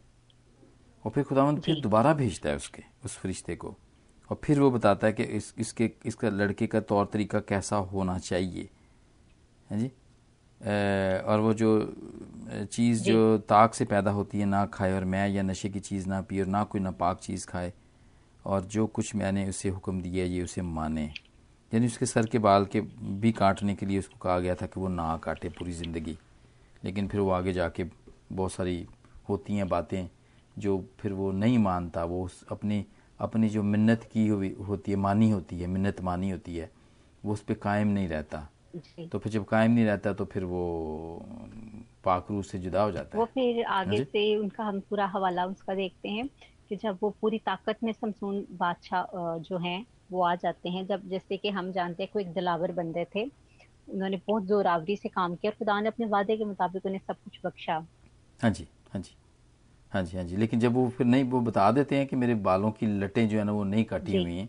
[1.04, 3.74] और फिर खुदावंद फिर दोबारा भेजता है उसके उस फरिश्ते को।
[4.30, 8.18] और फिर वो बताता है कि इस इसके इसका लड़के का तौर तरीका कैसा होना
[8.18, 8.68] चाहिए।
[9.70, 9.90] है जी?
[10.60, 11.70] ए, और वो जो
[12.72, 16.08] चीज़ जो। ताक से पैदा होती है ना खाए और मैं या नशे की चीज़
[16.08, 17.72] ना पी और ना कोई नापाक चीज़ खाए
[18.44, 21.04] और जो कुछ मैंने उसे हुक्म दिया ये उसे माने।
[21.72, 24.80] यानी उसके सर के बाल के भी काटने के लिए उसको कहा गया था कि
[24.80, 26.16] वो ना काटे पूरी ज़िंदगी।
[26.82, 27.84] लेकिन फिर वो आगे जाके
[28.32, 28.86] बहुत सारी
[29.28, 30.06] होती हैं बातें
[30.56, 32.84] जो फिर वो नहीं मानता। वो अपनी
[33.20, 36.70] अपनी जो मिन्नत की हुई होती है मानी होती है मिन्नत मानी होती है
[37.22, 38.48] वो उस पर कायम नहीं रहता।
[39.12, 41.24] तो फिर जब कायम नहीं रहता तो फिर वो
[42.04, 45.74] पाकरू से जुदा हो जाता है। वो फिर आगे से उनका हम पूरा हवाला उसका
[45.74, 46.28] देखते हैं।
[46.72, 51.08] कि जब वो पूरी ताकत में समसून बादशाह जो हैं वो आ जाते हैं। जब
[51.08, 53.24] जैसे कि हम जानते हैं कोई एक दिलावर बंदे थे
[53.88, 57.14] उन्होंने बहुत जोरावरी से काम किया और खुदा ने अपने वादे के मुताबिक उन्हें सब
[57.14, 57.74] कुछ बख्शा।
[58.40, 59.14] हाँ जी हाँ जी
[59.92, 62.34] हाँ जी हाँ जी। लेकिन जब वो फिर नहीं वो बता देते हैं कि मेरे
[62.40, 64.48] बालों की लटें जो है ना वो नहीं काटी हुई हैं।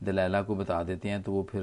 [0.00, 1.62] दलैला को बता देते हैं तो वो फिर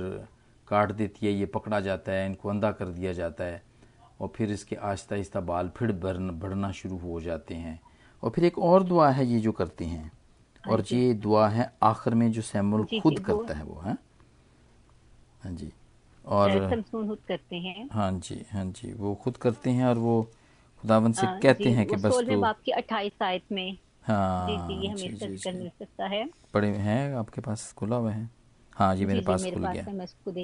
[0.67, 3.61] काट देती है ये पकड़ा जाता है इनको अंधा कर दिया जाता है।
[4.21, 7.79] और फिर इसके आहिस्ता आहिस्ता बाल फिर बढ़ना शुरू हो जाते हैं।
[8.23, 10.11] और फिर एक और दुआ है ये जो करती हैं।
[10.67, 13.97] और हाँ ये दुआ है आखिर में जो सैमुल खुद करता है वो है?
[15.43, 15.71] हाँ जी।
[16.25, 16.49] और
[17.27, 20.21] करते हैं। हाँ जी हाँ जी वो खुद करते हैं और वो
[20.81, 24.91] खुदावन से हाँ, कहते हैं कि बस तो बाप की 28 आयत में। हाँ जी,
[24.95, 28.29] जी, जी, जी, मिल सकता हैं। आपके पास खुला हुआ है?
[28.75, 29.85] हाँ जी मेरे पास खुल गया।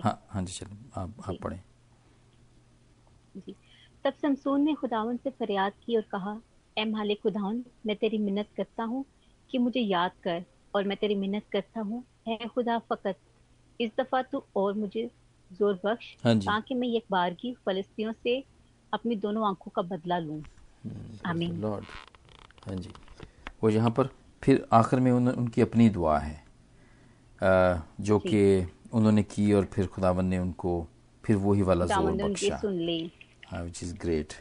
[0.03, 1.59] हाँ हाँ जी चलो आप आप पढ़े।
[4.03, 6.41] तब समसून ने खुदावन से फरियाद की और कहा
[6.77, 9.03] ए मालिक खुदावन मैं तेरी मिन्नत करता हूँ
[9.49, 10.43] कि मुझे याद कर
[10.75, 13.17] और मैं तेरी मिन्नत करता हूँ। है खुदा फकत
[13.79, 15.09] इस दफ़ा तू और मुझे
[15.51, 18.43] ज़ोर बख्श हाँ ताकि मैं एक बार की फलस्तियों से
[18.93, 21.85] अपनी दोनों आँखों का बदला लूँ। हम्म, आमीन। लॉर्ड
[22.67, 22.89] हाँ जी।
[23.63, 24.09] वो यहाँ पर
[24.43, 26.35] फिर आखिर में उन, उनकी अपनी दुआ है।
[27.41, 30.87] आ, जो कि उन्होंने की और फिर खुदावन ने उनको
[31.23, 33.11] फिर वही वाला ज़ोर बख्शा। सुन ली।
[33.47, 34.33] हाँ विच इज़ ग्रेट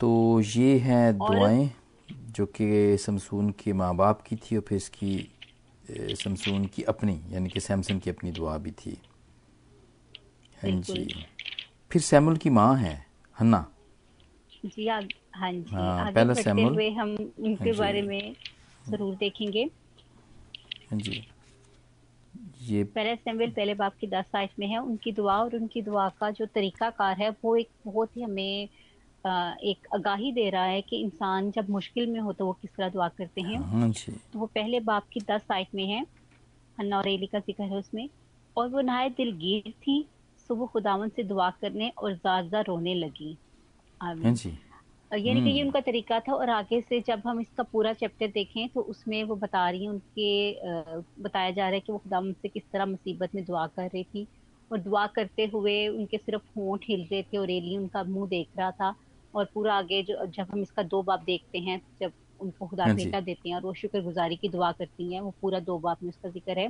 [0.00, 1.70] तो ये हैं दुआएँ
[2.36, 5.12] जो कि समसून के माँ बाप की थी और फिर इसकी
[6.16, 8.96] समसून की अपनी यानी कि सैमसन की अपनी दुआ भी थी।
[10.56, 11.04] हाँ जी।
[11.90, 12.94] फिर सैमुल की माँ है
[13.36, 13.64] हन्ना।
[14.64, 15.00] जी आ,
[15.34, 18.34] हाँ जी हाँ, आगे पहले सैमुल। हुए हम उनके हाँ बारे में
[18.90, 19.70] ज़रूर देखेंगे।
[20.90, 21.22] हाँ जी।
[22.62, 26.08] ये पहले सैमुअल पहले बाप की दस आयत में है। उनकी दुआ और उनकी दुआ
[26.20, 28.68] का जो तरीका कार है वो एक बहुत ही हमें
[29.24, 32.88] एक आगाही दे रहा है कि इंसान जब मुश्किल में हो तो वो किस तरह
[32.88, 33.90] दुआ करते हैं। हाँ
[34.32, 36.00] तो वो पहले बाप की दस आयत में है
[36.78, 38.08] हन्ना और एली का ज़िक्र है उसमें।
[38.56, 40.04] और वो नहायत दिलगीर थी
[40.50, 43.36] तो वो खुदावन से दुआ करने और ज़्यादा रोने लगी।
[44.00, 44.14] हाँ
[45.10, 48.26] यानी कि ये हम्म। उनका तरीका था और आगे से जब हम इसका पूरा चैप्टर
[48.28, 52.32] देखें तो उसमें वो बता रही हैं उनके बताया जा रहा है कि वो खुदावन
[52.32, 54.26] से किस तरह मुसीबत में दुआ कर रही थी।
[54.70, 58.48] और दुआ करते हुए उनके सिर्फ़ होंठ हिल रहे थे और एली उनका मुँह देख
[58.58, 58.94] रहा था।
[59.34, 62.94] और पूरा आगे जो जब हम इसका दो बाप देखते हैं जब उनको खुदा हाँ
[62.94, 66.08] बेटा देते हैं और वो शुक्रगुजारी की दुआ करती हैं वो पूरा दो बाप में
[66.08, 66.68] उसका ज़िक्र है।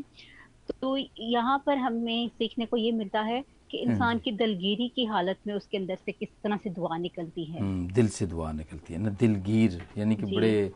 [0.81, 5.05] तो यहाँ पर हमें सीखने को ये मिलता है कि हम्म। इंसान की दलगीरी की
[5.05, 8.53] हालत में उसके अंदर से किस तरह से दुआ निकलती है। हम्म, दिल से दुआ
[8.53, 10.73] निकलती है ना दिलगीर यानी कि बड़े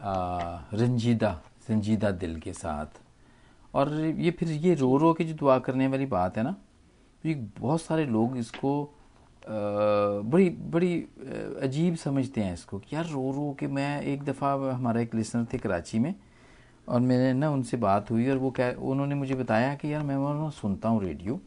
[0.00, 1.32] रंजीदा
[1.68, 3.00] संजीदा दिल के साथ।
[3.74, 6.54] और ये फिर ये रो रो के जो दुआ करने वाली बात है ना
[7.24, 8.70] ये बहुत सारे लोग इसको
[9.48, 10.94] बड़ी बड़ी
[11.62, 15.46] अजीब समझते हैं इसको कि यार रो रो के मैं एक दफ़ा हमारा एक लिसनर
[15.52, 16.14] थे कराची में
[16.88, 20.16] और मैंने ना उनसे बात हुई और वो कह उन्होंने मुझे बताया कि यार मैं
[20.16, 21.40] वहाँ सुनता हूँ रेडियो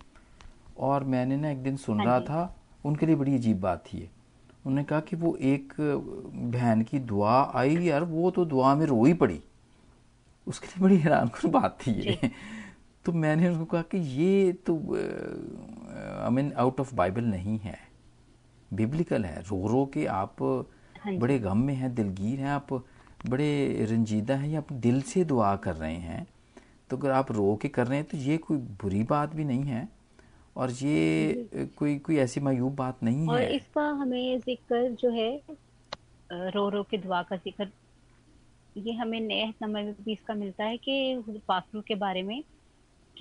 [0.77, 4.09] और मैंने ना एक दिन सुन हाँ रहा था उनके लिए बड़ी अजीब बात थी
[4.65, 9.03] उन्होंने कहा कि वो एक बहन की दुआ आई यार वो तो दुआ में रो
[9.05, 9.39] ही पड़ी।
[10.47, 12.31] उसके लिए बड़ी हैरान कन बात थी ये।
[13.05, 17.77] तो मैंने उनको कहा कि ये तो I mean out of Bible नहीं है।
[18.71, 20.41] बिब्लिकल है। रो रो के आप
[21.01, 22.73] हाँ बड़े गम में हैं दिलगीर हैं आप
[23.29, 26.25] बड़े रंजीदा हैं या आप दिल से दुआ कर रहे हैं।
[26.89, 29.63] तो अगर आप रो के कर रहे हैं तो ये कोई बुरी बात भी नहीं
[29.63, 29.87] है
[30.55, 35.09] और ये कोई कोई ऐसी मायूब बात नहीं और है। और इसका हमें ज़िक्र जो
[35.11, 35.29] है
[36.31, 37.69] रो रो के दुआ का ज़िक्र
[38.77, 42.43] ये हमें नए नंबर में भी इसका मिलता है कि पाखरू के बारे में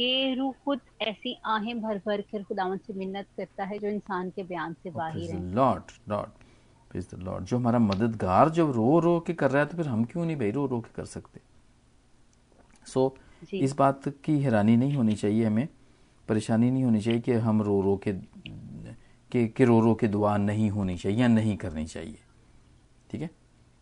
[0.01, 4.31] कि रूह खुद ऐसी आहें भर भर कर खुदावन से मिन्नत करता है जो इंसान
[4.31, 6.31] के बयान से बाहर है। लॉर्ड लॉर्ड
[6.97, 10.05] द लॉर्ड जो हमारा मददगार जब रो रो के कर रहा है तो फिर हम
[10.05, 11.41] क्यों नहीं भाई रो रो के कर सकते?
[12.87, 15.69] सो so, इस बात की हैरानी नहीं होनी चाहिए हमें
[16.29, 20.37] परेशानी नहीं होनी चाहिए कि हम रो रो के कि, कि रो रो के दुआ
[20.37, 22.19] नहीं होनी चाहिए या नहीं करनी चाहिए।
[23.11, 23.31] ठीक है?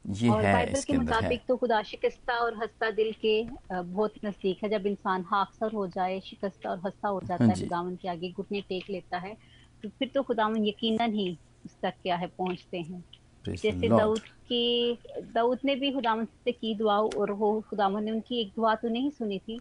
[0.08, 3.42] ये और है इसके के मुताबिक तो खुदा शिकस्ता और हंसता दिल के
[3.72, 7.56] बहुत नज़दीक है। जब इंसान हाकसर हो जाए शिकस्ता और हंसता हो जाता है हाँ
[7.56, 9.36] खुदावन के आगे घुटने टेक लेता है
[9.84, 11.30] तो फिर तो खुदावन यकीनन ही
[11.64, 13.04] उस तक क्या है पहुँचते हैं।
[13.44, 14.98] जैसे दाऊद की
[15.34, 18.88] दाऊद ने भी खुदावन से की दुआ और वो खुदावन ने उनकी एक दुआ तो
[18.88, 19.60] नहीं सुनी थी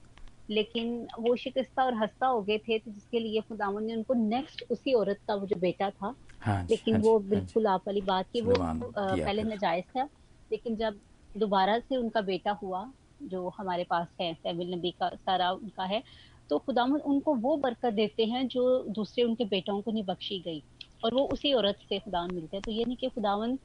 [0.49, 4.63] लेकिन वो शिकस्ता और हंसता हो गए थे तो जिसके लिए खुदावन ने उनको नेक्स्ट
[4.71, 8.25] उसी औरत का वो जो बेटा था हाँ लेकिन हाँ वो बिल्कुल आप वाली बात
[8.33, 8.53] की वो
[8.97, 10.07] पहले नजायज था।
[10.51, 10.99] लेकिन जब
[11.35, 12.85] दोबारा से उनका बेटा हुआ,
[13.23, 16.01] जो हमारे पास है सैमिल नबी का, सारा उनका है
[16.49, 18.63] तो खुदावन उनको वो बरकत देते हैं जो
[18.95, 20.61] दूसरे उनके बेटों को नहीं बख्शी गई।
[21.03, 23.57] और वो उसी औरत से खुदावन मिलते हैं। तो ये नहीं कि खुदावन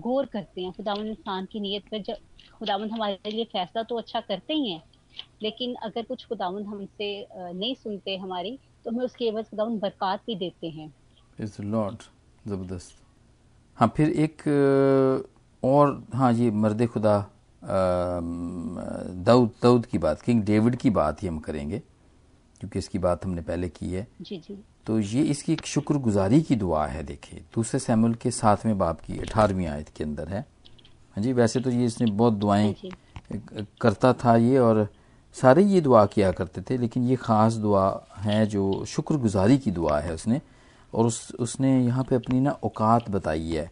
[0.00, 2.16] गौर करते हैं खुदावन इंसान की नीयत पर जब
[2.58, 4.82] खुदावन हमारे लिए फैसला तो अच्छा करते ही हैं,
[5.42, 10.34] लेकिन अगर कुछ खुदावन हमसे नहीं सुनते हमारी तो हमें उसके एवज खुदावन बरकत भी
[10.36, 10.92] देते हैं।
[11.62, 12.02] लॉर्ड
[12.48, 13.02] ज़बरदस्त।
[13.78, 14.42] हाँ फिर एक
[15.66, 17.18] और हाँ ये मर्द खुदा
[19.26, 21.78] दाऊद दाऊद की बात किंग डेविड की बात ही हम करेंगे
[22.60, 26.56] क्योंकि इसकी बात हमने पहले की है। जी जी। तो ये इसकी एक शुक्रगुजारी की
[26.56, 30.40] दुआ है देखिए दूसरे सैमुल के सातवें बाप की अठारहवीं आयत के अंदर है।
[31.16, 32.74] हाँ जी वैसे तो ये इसने बहुत दुआएँ
[33.80, 34.86] करता था ये और
[35.36, 39.98] सारे ये दुआ किया करते थे लेकिन ये ख़ास दुआ है जो शुक्रगुजारी की दुआ
[40.00, 40.40] है उसने।
[40.94, 43.70] और उस उसने यहाँ पे अपनी ना औकात बताई है।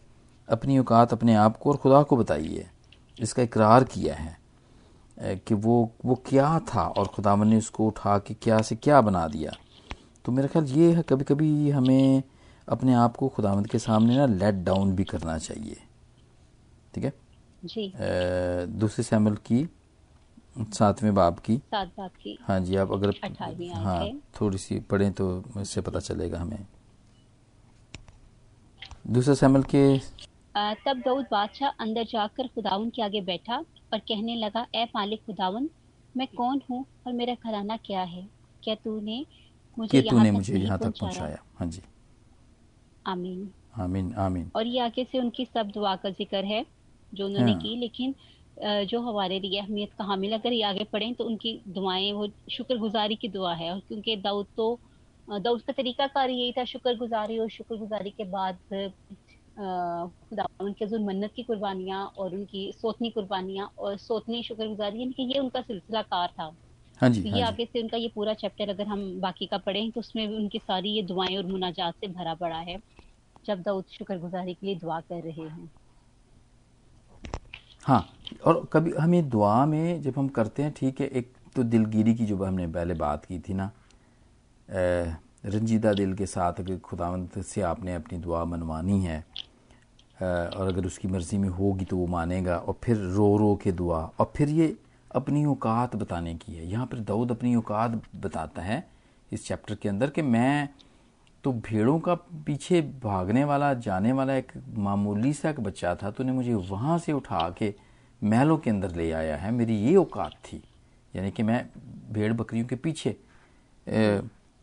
[0.48, 2.66] अपनी औकात अपने आप को और खुदा को बताइए।
[3.18, 4.36] इसका इकरार किया है
[5.38, 9.26] कि वो वो क्या था और खुदावन ने उसको उठा के क्या से क्या बना
[9.28, 9.52] दिया।
[10.24, 12.22] तो मेरा ख्याल ये है कभी कभी हमें
[12.68, 15.76] अपने आप को खुदावंद के सामने ना लेट डाउन भी करना चाहिए।
[16.94, 17.12] ठीक है?
[17.64, 17.92] जी।
[18.78, 19.66] दूसरे सैमल की
[20.58, 23.14] सातवें बाप की। सात बाप की। हाँ जी आप अगर
[23.74, 24.08] हाँ
[24.40, 26.66] थोड़ी सी पढ़ें तो इससे पता चलेगा हमें।
[29.06, 29.96] दूसरे सैमल के
[30.56, 33.56] तब दाऊद बादशाह अंदर जाकर खुदावन के आगे बैठा
[33.92, 35.68] और कहने लगा ए मालिक खुदावन
[36.16, 38.28] मैं कौन हूँ और मेरा घराना क्या है?
[38.64, 39.24] क्या तूने
[39.76, 41.38] मुझे तूने मुझे यहाँ तक पहुँचाया?
[41.58, 41.82] हाँ जी।
[43.06, 46.64] आमीन। आमीन आमीन। और ये आगे से उनकी सब दुआ का ज़िक्र है
[47.14, 48.14] जो उन्होंने हाँ। की लेकिन
[48.86, 53.16] जो हमारे लिए अहमियत का हामिल अगर ये आगे पढ़ें तो उनकी दुआएँ वो शुक्रगुजारी
[53.16, 54.78] की दुआ है और क्योंकि दाऊद तो
[55.28, 58.58] दाऊद का तरीका कार यही था शुक्रगुजारी और शुक्रगुजारी के बाद
[59.56, 65.22] खुदा उनके जो मन्नत की कुर्बानियाँ और उनकी सोतनी कुर्बानियाँ और सोतनी शुक्रगुजारी यानी कि
[65.32, 66.50] ये उनका सिलसिला कार था।
[67.00, 69.58] हाँ जी, तो ये हाँ आगे से उनका ये पूरा चैप्टर अगर हम बाकी का
[69.58, 72.78] पढ़ें तो उसमें भी उनकी सारी ये दुआएँ और मुनाजात से भरा पड़ा है
[73.44, 75.70] जब दाऊद शुक्रगुजारी के लिए दुआ कर रहे हैं।
[77.84, 78.00] हाँ
[78.46, 82.26] और कभी हमें दुआ में जब हम करते हैं ठीक है एक तो दिलगिरी की
[82.26, 83.70] जो हमने पहले बात की थी ना
[85.44, 89.18] रंजीदा दिल के साथ अगर खुदावंत से आपने अपनी दुआ मनवानी है
[90.18, 94.00] और अगर उसकी मर्ज़ी में होगी तो वो मानेगा। और फिर रो रो के दुआ।
[94.18, 94.74] और फिर ये
[95.10, 98.86] अपनी औकात बताने की है। यहाँ पर दाऊद अपनी औकात बताता है
[99.32, 100.68] इस चैप्टर के अंदर कि मैं
[101.44, 102.14] तो भेड़ों का
[102.46, 106.98] पीछे भागने वाला, जाने वाला एक मामूली सा एक बच्चा था तो उन्हें मुझे वहाँ
[106.98, 107.74] से उठा के
[108.22, 110.62] महलों के अंदर ले आया है। मेरी ये औकात थी,
[111.14, 111.66] यानी कि मैं
[112.12, 113.16] भेड़ बकरियों के पीछे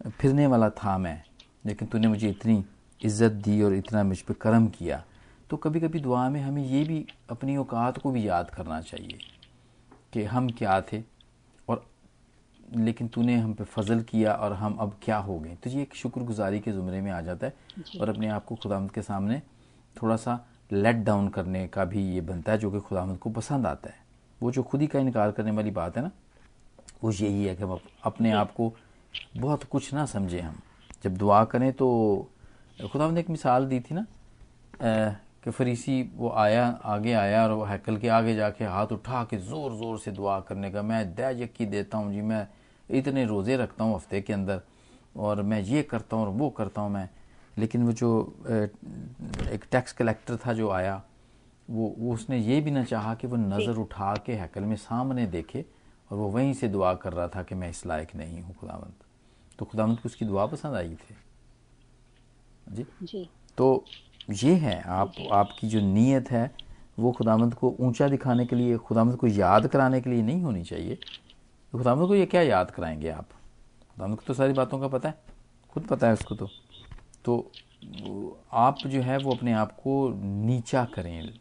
[0.10, 1.24] फिरने वाला था मैं
[1.66, 2.64] लेकिन तूने मुझे इतनी
[3.02, 5.04] इज़्ज़त दी और इतना मुझ पर कर्म किया
[5.50, 9.20] तो कभी कभी दुआ में हमें ये भी अपनी औकात को भी याद करना चाहिए
[10.14, 11.04] कि हम क्या थे
[11.70, 11.86] और
[12.76, 15.96] लेकिन तूने हम पे फजल किया और हम अब क्या हो गए। तो ये एक
[15.96, 17.54] शुक्रगुजारी के ज़ुमरे में आ जाता है
[18.02, 19.42] और अपने आप को खुदामद के सामने
[19.96, 20.40] थोड़ा सा
[20.72, 24.00] लेट डाउन करने का भी ये बनता है जो कि खुदामद को पसंद आता है।
[24.42, 26.12] वो जो खुद ही का इनकार करने वाली बात है ना
[27.04, 28.74] वो यही है कि हम अपने आप को
[29.38, 30.60] बहुत कुछ ना समझे हम।
[31.04, 31.88] जब दुआ करें तो
[32.92, 34.06] खुदा ने एक मिसाल दी थी ना
[35.44, 39.38] कि फरीसी वो आया आगे आया और वो हैकल के आगे जाके हाथ उठा के
[39.40, 42.48] ज़ोर ज़ोर से दुआ करने का मैं दया यकी देता हूँ जी मैं
[42.90, 44.62] इतने रोज़े रखता हूँ हफ़्ते के अंदर
[45.18, 47.10] और मैं ये करता हूँ और वो करता हूँ मैं।
[47.58, 48.10] लेकिन वो जो
[49.54, 51.02] एक टैक्स कलेक्टर था जो आया
[51.70, 55.26] वो वो उसने ये भी ना चाहा कि वो नज़र उठा के हैकल में सामने
[55.28, 55.66] देखे
[56.12, 59.01] और वो वहीं से दुआ कर रहा था कि मैं इस लायक नहीं हूँ खुदावंत
[59.62, 61.16] तो खुदावंत को उसकी दुआ पसंद आई थी।
[62.68, 63.86] जी। जी। तो
[64.34, 66.50] ये है आप आपकी जो नीयत है
[67.00, 70.64] वो खुदामंद को ऊँचा दिखाने के लिए खुदामंद को याद कराने के लिए नहीं होनी
[70.64, 73.28] चाहिए। तो खुदामंद को ये क्या याद कराएँगे आप?
[73.94, 75.16] खुदामंद को तो सारी बातों का पता है।
[75.70, 76.50] खुद पता है उसको तो।
[77.26, 80.10] तो आप जो है वो अपने आप को
[80.46, 81.40] नीचा करें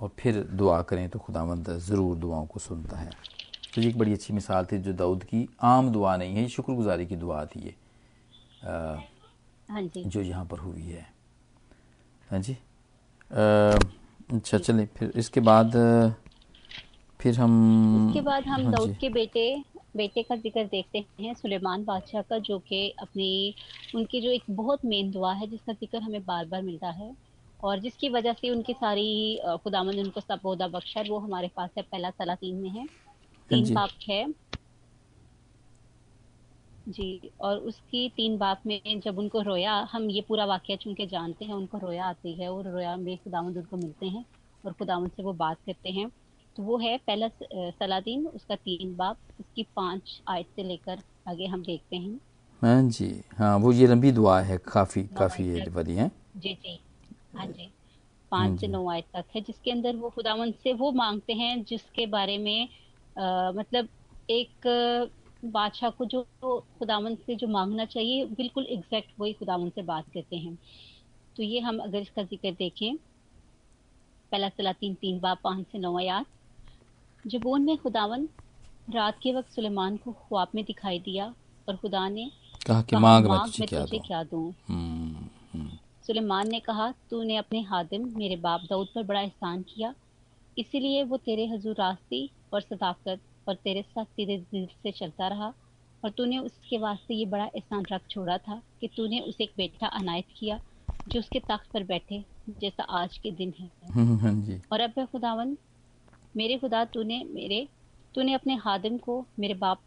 [0.00, 3.10] और फिर दुआ करें तो खुदामंद ज़रूर दुआओं को सुनता है।
[3.72, 7.06] तो ये एक बड़ी अच्छी मिसाल थी जो दाऊद की आम दुआ नहीं है शुक्रगुजारी
[7.06, 7.74] की दुआ थी ये।
[8.64, 11.06] हाँ जो। यहाँ पर हुई है।
[12.30, 12.56] हाँ जी।
[14.36, 15.72] अच्छा चलिए फिर इसके बाद
[17.20, 19.44] फिर हम इसके बाद हम हाँ दाऊद के बेटे
[19.96, 23.54] बेटे का ज़िक्र देखते हैं सुलेमान बादशाह का जो कि अपनी
[23.94, 27.12] उनकी जो एक बहुत मेन दुआ है जिसका ज़िक्र हमें बार बार मिलता है
[27.64, 30.40] और जिसकी वजह से उनकी सारी खुदामंद उनको सब
[30.72, 32.86] बख्शा वो हमारे पास है पहला सलातीन में हाँ।
[33.52, 34.26] तीन पाप है।
[36.88, 41.44] जी और उसकी तीन बाप में जब उनको रोया हम ये पूरा वाक्य चूँकि जानते
[41.44, 44.24] हैं उनको रोया आती है और रोया में खुदावंद उनको मिलते हैं
[44.64, 46.10] और खुदावंद से वो बात करते हैं।
[46.56, 51.62] तो वो है पहला सलादीन उसका तीन बाप उसकी पाँच आयत से लेकर आगे हम
[51.62, 52.18] देखते हैं।
[52.62, 56.78] हाँ जी हाँ वो ये लंबी दुआ है काफ़ी काफ़ी ये बड़ी है। जी जी
[57.36, 57.70] हाँ जी।
[58.32, 62.06] पाँच से नौ आयत तक है जिसके अंदर वो खुदावन से वो मांगते हैं जिसके
[62.06, 62.68] बारे में
[63.16, 63.88] आ, मतलब
[64.30, 64.66] एक
[65.44, 66.22] बादशाह को जो
[66.78, 70.58] खुदावन से जो मांगना चाहिए बिल्कुल एग्जैक्ट वही खुदावन से बात करते हैं।
[71.36, 72.96] तो ये हम अगर इसका ज़िक्र देखें
[74.32, 76.26] पहला सला तीन तीन बाप पाँच से नौ आयात
[77.24, 78.28] जबून में खुदावन
[78.90, 81.34] रात के वक्त सुलेमान को ख्वाब में दिखाई दिया
[81.68, 82.30] और खुदा ने
[82.66, 83.98] कहा कि मांग मैं तुझे क्या दूँ?
[84.06, 84.52] क्या दूँ?
[84.68, 85.68] हम्म, हम्म।
[86.06, 89.94] सुलेमान ने कहा तूने अपने हादिम मेरे बाप दाऊद पर बड़ा एहसान किया।
[90.58, 95.54] इसीलिए वो तेरे हजूर रास्ती और सदाकत और तेरे साथ सीधे दिल से चलता रहा
[96.04, 99.86] और तूने उसके वास्ते ये बड़ा एहसान रख छोड़ा था कि तूने उसे एक बेटा
[99.86, 100.60] अनायत किया
[101.08, 105.58] जो उसके तख्त पर बैठे जैसा आज के दिन है। हम्म, हाँ और अब खुदावन
[106.36, 107.68] मेरे खुदा तूने मेरे
[108.14, 109.82] तूने अपने हादम को मेरे बाप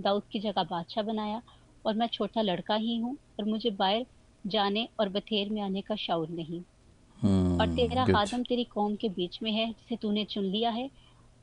[0.00, 1.42] दाऊद की जगह बादशाह बनाया
[1.86, 4.06] और मैं छोटा लड़का ही हूँ और मुझे बाहर
[4.46, 9.08] जाने और बथेर में आने का शौर नहीं। hmm, और तेरा हादम तेरी कौम के
[9.08, 10.90] बीच में है जिसे तूने चुन लिया है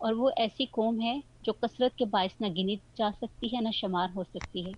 [0.02, 3.72] और वो ऐसी कौम है जो कसरत के बायस न गिनी जा सकती है न
[3.72, 4.74] शुमार हो सकती है।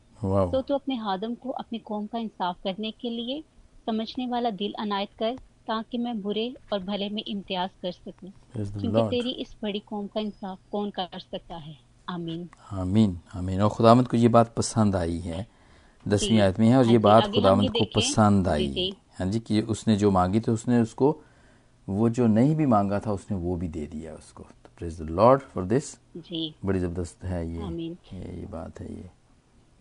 [0.52, 3.44] तो तू अपने हादम को अपनी कौम का इंसाफ करने के लिए
[3.86, 5.36] समझने वाला दिल अनायत कर
[5.68, 10.20] ताकि मैं बुरे और भले में इम्तियाज़ कर सकूँ। क्योंकि तेरी इस बड़ी कौम का
[10.20, 11.78] इंसाफ कौन कर सकता है?
[12.10, 15.48] आमीन। आमीन आमीन। और खुदामद को ये बात पसंद आई है
[16.08, 19.62] दसवीं आयत में है और ये हाँ बात खुदामद को पसंद आई हाँ। जी। कि
[19.62, 21.18] उसने जो मांगी तो उसने उसको
[21.90, 24.48] वो जो नहीं भी मांगा था उसने वो भी दे दिया उसको।
[24.82, 29.10] Praise the Lord for this जी। बड़ी ज़बरदस्त है ये। ये ये बात है ये।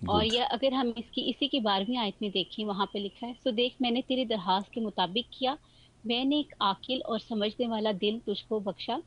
[0.09, 3.35] और ये अगर हम इसकी इसी की बारहवीं आयत में देखें वहाँ पे लिखा है
[3.35, 5.57] सो देख मैंने तेरी दरखास्त के मुताबिक किया।
[6.05, 9.01] मैंने एक आकिल और समझने वाला दिल तुझको बख्शा।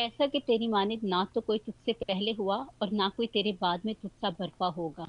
[0.00, 3.80] ऐसा कि तेरी मानिद ना तो कोई तुझसे पहले हुआ और ना कोई तेरे बाद
[3.84, 5.06] में तुझसा बर्पा होगा।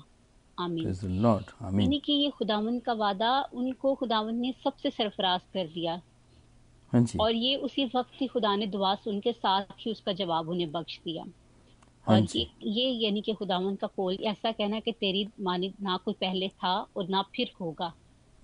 [0.58, 6.02] आमीन। यानी कि ये खुदावन का वादा उनको खुदावन ने सबसे सरफराज कर दिया।
[7.20, 10.72] और ये उसी वक्त ही खुदा ने दुआ सुन के साथ ही उसका जवाब उन्हें
[10.72, 11.24] बख्श दिया।
[12.08, 15.98] हाँ और ये, ये यानी कि खुदावन का कोल ऐसा कहना कि तेरी माने ना
[16.06, 17.94] कोई पहले था और ना फिर होगा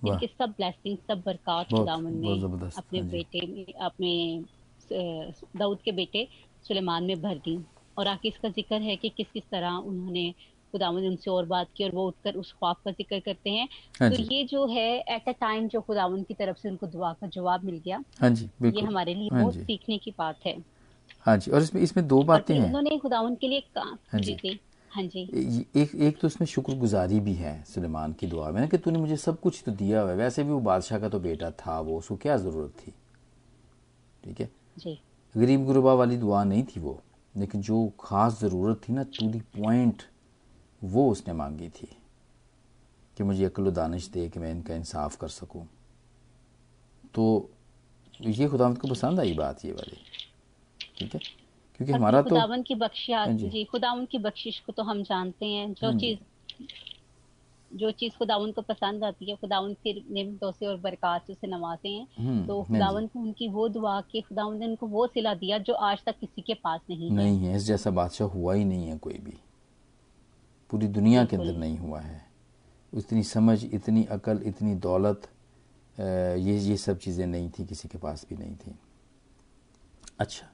[0.00, 2.40] इनके सब ब्लेसिंग सब बरकत खुदावन ने
[2.78, 4.44] अपने हाँ बेटे में अपने
[4.92, 6.26] दाऊद के बेटे
[6.68, 7.58] सुलेमान में भर दी।
[7.98, 10.32] और आखिर इसका ज़िक्र है कि किस किस तरह उन्होंने
[10.72, 13.68] खुदावन ने उनसे और बात की और वो उठकर उस ख्वाब का ज़िक्र करते हैं।
[14.00, 17.12] हाँ तो ये जो है एट अ टाइम जो खुदावन की तरफ़ से उनको दुआ
[17.12, 20.56] का जवाब मिल गया। हाँ जी ये हमारे लिए हाँ बहुत सीखने की बात है।
[21.26, 24.58] हाँ जी और इसमें इसमें दो बातें हैं। उन्होंने खुदावन के लिए हाँ जी
[24.90, 25.20] हाँ जी।
[25.76, 29.40] एक एक तो इसमें शुक्रगुजारी भी है सुलेमान की दुआ में कि तूने मुझे सब
[29.40, 32.16] कुछ तो दिया हुआ है। वैसे भी वो बादशाह का तो बेटा था वो उसको
[32.16, 32.92] क्या ज़रूरत थी?
[34.24, 34.48] ठीक है?
[34.78, 34.98] जी।
[35.34, 36.98] गरीब गुरबा वाली दुआ नहीं थी वो
[37.34, 40.02] लेकिन जो खास ज़रूरत थी ना टू दी पॉइंट
[40.84, 41.96] वो उसने मांगी थी
[43.16, 45.68] कि मुझे अकल दानिश दे कि मैं इनका इंसाफ कर सकूँ।
[47.14, 47.50] तो
[48.20, 49.96] ये खुदावंत को पसंद आई बात ये वाली।
[50.98, 51.20] ठीक है?
[51.76, 55.46] क्योंकि हमारा तो खुदावन की बख्शिश जी, जी खुदावन की बख्शिश को तो हम जानते
[55.46, 56.18] हैं। जो हाँ चीज़
[57.76, 61.88] जो चीज़ खुदावन को पसंद आती है खुदावन फिर निमतों से और बरकत से नवाते
[61.88, 65.58] हैं। हम्म, तो खुदावन को उनकी वो दुआ के खुदावन ने उनको वो सिला दिया
[65.58, 68.88] जो आज तक किसी के पास नहीं नहीं है इस जैसा बादशाह हुआ ही नहीं
[68.88, 69.34] है कोई भी।
[70.70, 72.20] पूरी दुनिया के अंदर नहीं हुआ है।
[72.92, 75.28] इतनी समझ इतनी अकल इतनी दौलत
[75.98, 78.74] ये ये सब चीज़ें नहीं थी किसी के पास भी नहीं थी।
[80.20, 80.46] अच्छा।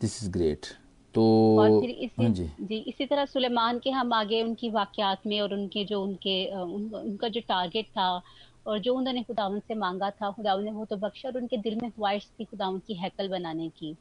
[0.00, 0.66] दिस इज़ ग्रेट
[1.14, 1.24] तो
[1.60, 5.40] और फिर इसी हाँ जी। जी इसी तरह सुलेमान के हम आगे उनकी वाकयात में
[5.40, 8.22] और उनके जो उनके उन, उनका जो टारगेट था
[8.66, 11.78] और जो उन्होंने खुदावन से मांगा था खुदावन ने वो तो बख्शा और उनके दिल
[11.82, 13.96] में ख्वाहिश थी खुदावन की हैकल बनाने की।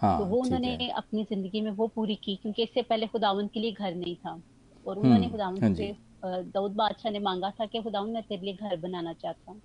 [0.00, 3.60] हाँ, तो वो उन्होंने अपनी ज़िंदगी में वो पूरी की क्योंकि इससे पहले खुदावन के
[3.60, 4.40] लिए घर नहीं था।
[4.86, 8.42] और उन्होंने हम्म, खुदावन हाँ से दाऊद बादशाह ने मांगा था कि खुदावन मैं तेरे
[8.42, 9.60] लिए घर बनाना चाहता हूँ।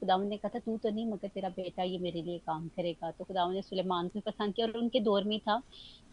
[0.00, 3.10] खुदावन ने कहा था तू तो नहीं मगर तेरा बेटा ये मेरे लिए काम करेगा।
[3.10, 5.60] तो खुदावन ने सुलेमान को पसंद किया और उनके दौर में था।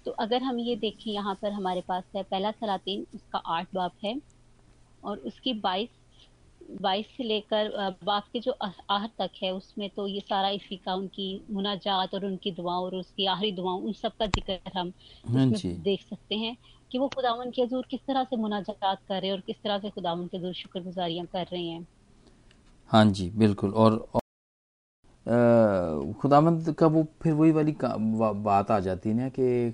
[0.06, 3.94] तो अगर हम ये देखें यहाँ पर हमारे पास है पहला सलातीन उसका आठ बाप
[4.06, 4.16] है।
[5.04, 5.90] और उसकी बाईस
[6.82, 7.70] बाईस से लेकर
[8.04, 12.26] बाप के जो आहर तक है उसमें तो ये सारा इसी का उनकी मुनाजात और
[12.26, 14.92] उनकी दुआओं और उसकी आखिरी दुआओं उन सब का ज़िक्र हम
[15.28, 16.56] हाँ देख सकते हैं
[16.92, 19.80] कि वो खुदावन के हजूर किस तरह से मुनाजात कर रहे हैं और किस तरह
[19.80, 21.88] से खुदावन के हजूर शुक्रगुजारियाँ कर रहे हैं।
[22.92, 24.08] हाँ जी बिल्कुल। और,
[26.22, 29.72] खुदावंद का वो फिर वही वाली बात आ जाती है ना कि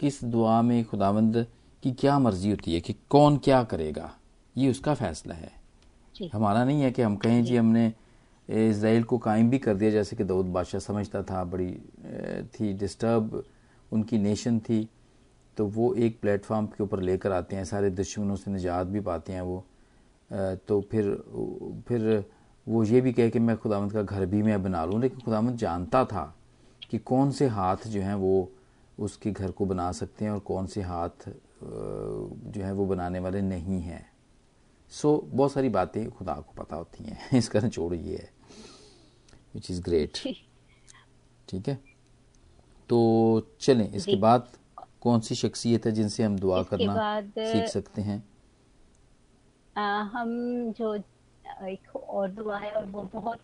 [0.00, 1.46] किस दुआ में खुदावंद
[1.82, 4.10] की क्या मर्ज़ी होती है कि कौन क्या करेगा?
[4.56, 5.52] ये उसका फैसला है।
[6.32, 7.92] हमारा नहीं है कि हम कहें जी हमने
[8.48, 11.70] इसराइल को कायम भी कर दिया जैसे कि दाऊद बादशाह समझता था बड़ी
[12.54, 13.42] थी डिस्टर्ब
[13.92, 14.88] उनकी नेशन थी
[15.56, 19.32] तो वो एक प्लेटफॉर्म के ऊपर लेकर आते हैं सारे दुश्मनों से निजात भी पाते
[19.32, 19.64] हैं वो।
[20.68, 21.04] तो फिर
[21.88, 22.24] फिर
[22.66, 25.58] वो ये भी कहे कि मैं खुदावंत का घर भी मैं बना लूँ लेकिन खुदावंत
[25.58, 26.34] जानता था
[26.90, 28.50] कि कौन से हाथ जो हैं वो
[28.98, 31.28] उसके घर को बना सकते हैं और कौन से हाथ
[31.62, 34.04] जो है वो बनाने वाले नहीं हैं।
[34.90, 38.30] सो so, बहुत सारी बातें खुदा को पता होती हैं। इसका निचोड़ ये है
[39.54, 40.18] विच इज़ ग्रेट
[41.48, 41.78] ठीक। है?
[42.88, 44.48] तो चलें इसके बाद
[45.00, 48.28] कौन सी शख्सियत है जिनसे हम दुआ करना सीख सकते हैं?
[49.76, 50.28] आ, हम
[50.72, 50.94] जो
[51.62, 53.40] एक और दुआ है और वो बहुत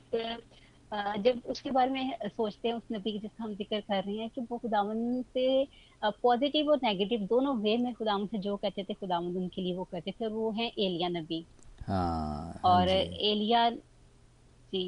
[0.92, 4.40] जब उसके बारे में सोचते हैं उस नबी जिसका हम ज़िक्र कर रहे हैं कि
[4.50, 5.64] वो खुदावन से
[6.02, 9.84] पॉजिटिव और नेगेटिव दोनों वे में खुदावन से जो कहते थे खुदावन उनके लिए वो
[9.84, 11.44] कहते थे और वो है एलिया नबी।
[11.82, 14.84] हाँ, और एलिया जी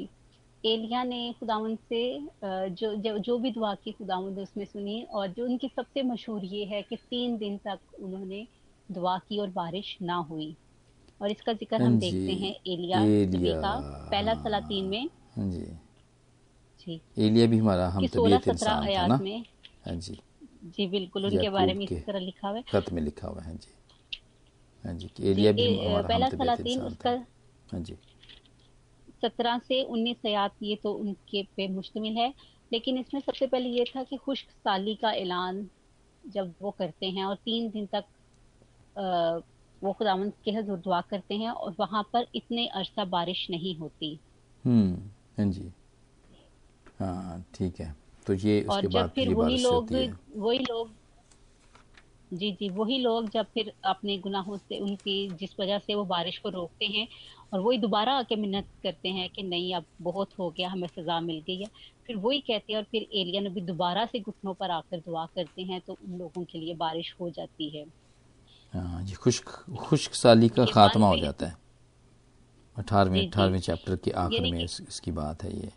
[0.63, 5.45] एलिया ने खुदावन से जो जो, जो भी दुआ की खुदावन उसमें सुनी और जो
[5.45, 8.45] उनकी सबसे मशहूर ये है कि तीन दिन तक उन्होंने
[8.89, 10.55] दुआ की और बारिश ना हुई।
[11.21, 13.79] और इसका ज़िक्र हम हाँ देखते हैं एलिया, एलिया। का
[14.11, 15.49] पहला सलातीन में। हाँ
[16.87, 19.19] जी एलिया भी हमारा हम तबीयत इंसान था ना?
[19.85, 20.19] हाँ जी।
[20.65, 23.47] जी बिल्कुल उनके बारे में इस तरह लिखा हुआ है। खत में लिखा हुआ है
[23.47, 23.73] हाँ जी।
[24.83, 27.09] हाँ जी एलिया भी हमारा पहला सलातीन उसका
[27.71, 27.95] हाँ जी।
[29.21, 32.33] सत्रह से उन्नीस आयात ये तो उनके पे मुश्तमिल है।
[32.73, 35.69] लेकिन इसमें सबसे पहले ये था कि खुश्क साली का ऐलान
[36.23, 38.03] जब वो करते हैं और तीन दिन तक
[38.99, 39.37] आ,
[39.83, 44.19] वो खुदावन के हजूर दुआ करते हैं और वहाँ पर इतने अरसा बारिश नहीं होती।
[44.65, 44.95] हम्म
[45.37, 45.71] हाँ जी।
[46.99, 47.95] हाँ ठीक है।
[48.27, 49.91] तो ये उसके बाद फिर वही लोग
[50.35, 50.93] वही लोग
[52.33, 56.37] जी जी वही लोग जब फिर अपने गुनाहों से उनकी जिस वजह से वो बारिश
[56.37, 57.07] को रोकते हैं
[57.53, 61.19] और वही दोबारा आके मिन्नत करते हैं कि नहीं अब बहुत हो गया हमें सजा
[61.19, 61.69] मिल गई है।
[62.07, 65.61] फिर वही कहते हैं और फिर एलिया नबी दोबारा से घुटनों पर आकर दुआ करते
[65.61, 67.85] हैं तो उन लोगों के लिए बारिश हो जाती है।
[68.73, 71.57] हाँ ये खुश्क खुश्क साली का खात्मा हो जाता है।
[72.75, 75.71] अठारहवें अठारहवें चैप्टर के आखिर में इस, इसकी बात है ये।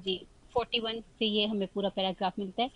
[0.00, 0.16] जी
[0.54, 2.70] फोर्टी वन से ये हमें पूरा पैराग्राफ मिलता है।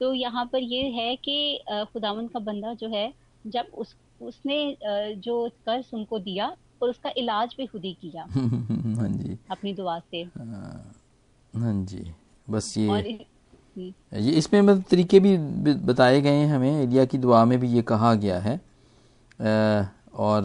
[0.00, 1.60] तो यहाँ पर ये है कि
[1.92, 3.12] खुदावन का बंदा जो है
[3.44, 4.76] जब उस उसने
[5.16, 6.46] जो कर्ज उनको दिया
[6.82, 10.92] और उसका इलाज भी खुद ही किया। हाँ जी। अपनी दुआ से। हाँ,
[11.54, 12.04] हाँ जी।
[12.46, 15.36] बस ये हम्म। ये इसमें मतलब तरीके भी
[15.86, 18.60] बताए गए हैं हमें। एलिया की दुआ में भी ये कहा गया है।
[20.16, 20.42] और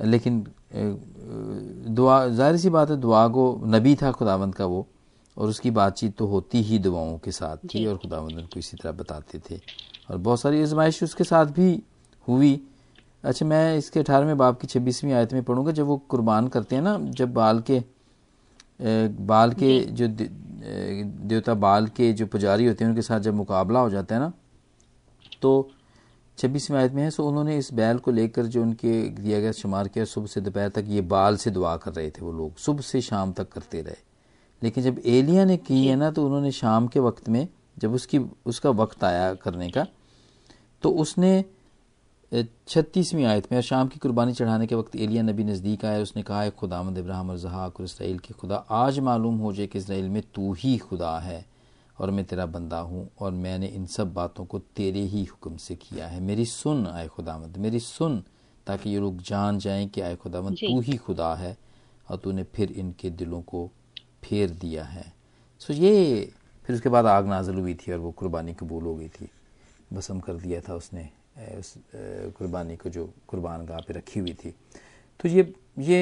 [0.00, 0.46] लेकिन
[1.90, 4.86] दुआ ज़ाहिर सी बात है दुआ को नबी था खुदावंद का वो।
[5.40, 8.92] और उसकी बातचीत तो होती ही दुआओं के साथ थी और खुदावंद को इसी तरह
[8.92, 9.60] बताते थे।
[10.10, 11.82] और बहुत सारी आजमाइश उसके साथ भी
[12.26, 12.60] हुई।
[13.24, 16.82] अच्छा मैं इसके अठारहवें बाप की छब्बीसवीं आयत में पढ़ूँगा जब वो कुर्बान करते हैं
[16.82, 17.82] ना जब बाल के
[19.26, 23.90] बाल के जो। देवता बाल के जो पुजारी होते हैं उनके साथ जब मुकाबला हो
[23.90, 24.32] जाता है ना
[25.42, 25.70] तो
[26.38, 29.88] छब्बीसवीं आयत में है सो उन्होंने इस बैल को लेकर जो उनके दिया गया शुमार
[29.88, 32.82] किया सुबह से दोपहर तक ये बाल से दुआ कर रहे थे वो लोग सुबह
[32.82, 34.09] से शाम तक करते रहे।
[34.62, 37.48] लेकिन जब एलिया ने की है ना तो उन्होंने शाम के वक्त में
[37.78, 39.86] जब उसकी उसका वक्त आया करने का
[40.82, 41.44] तो उसने
[42.68, 46.22] छत्तीसवीं आयत में और शाम की कुर्बानी चढ़ाने के वक्त एलिया नबी नज़दीक आया उसने
[46.22, 49.78] कहा है खुदामद इब्राहिम और जहाक और इसराइल के खुदा आज मालूम हो जाए कि
[49.78, 51.44] इसराइल में तू ही खुदा है
[52.00, 55.74] और मैं तेरा बंदा हूँ और मैंने इन सब बातों को तेरे ही हुक्म से
[55.74, 58.24] किया है। मेरी सुन आए खुदामद मेरी सुन
[58.66, 61.56] ताकि ये लोग जान जाएँ कि आए खुदामद तू ही खुदा है
[62.10, 63.70] और तूने फिर इनके दिलों को
[64.22, 65.04] फेर दिया है।
[65.60, 66.32] सो ये
[66.66, 69.28] फिर उसके बाद आग नाजल हुई थी और वो कुर्बानी कबूल हो गई थी।
[69.92, 71.08] बसम कर दिया था उसने
[71.58, 71.74] उस
[72.38, 74.54] कुर्बानी को जो कुर्बान गाह पे रखी हुई थी।
[75.20, 75.98] तो ये ये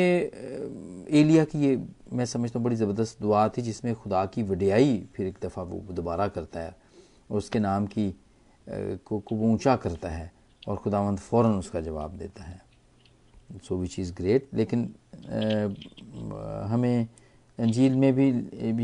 [1.10, 1.76] एलिया की ये
[2.12, 5.80] मैं समझता हूँ बड़ी ज़बरदस्त दुआ थी जिसमें खुदा की वडियाई फिर एक दफ़ा वो
[5.92, 6.74] दोबारा करता है
[7.30, 8.12] और उसके नाम की
[8.66, 10.30] को को ऊँचा करता है
[10.68, 12.60] और खुदावंद फ़ौर उसका जवाब देता है।
[13.64, 14.82] सो विच इज़ ग्रेट लेकिन
[15.14, 17.06] आ, हमें
[17.58, 18.28] अंजील में भी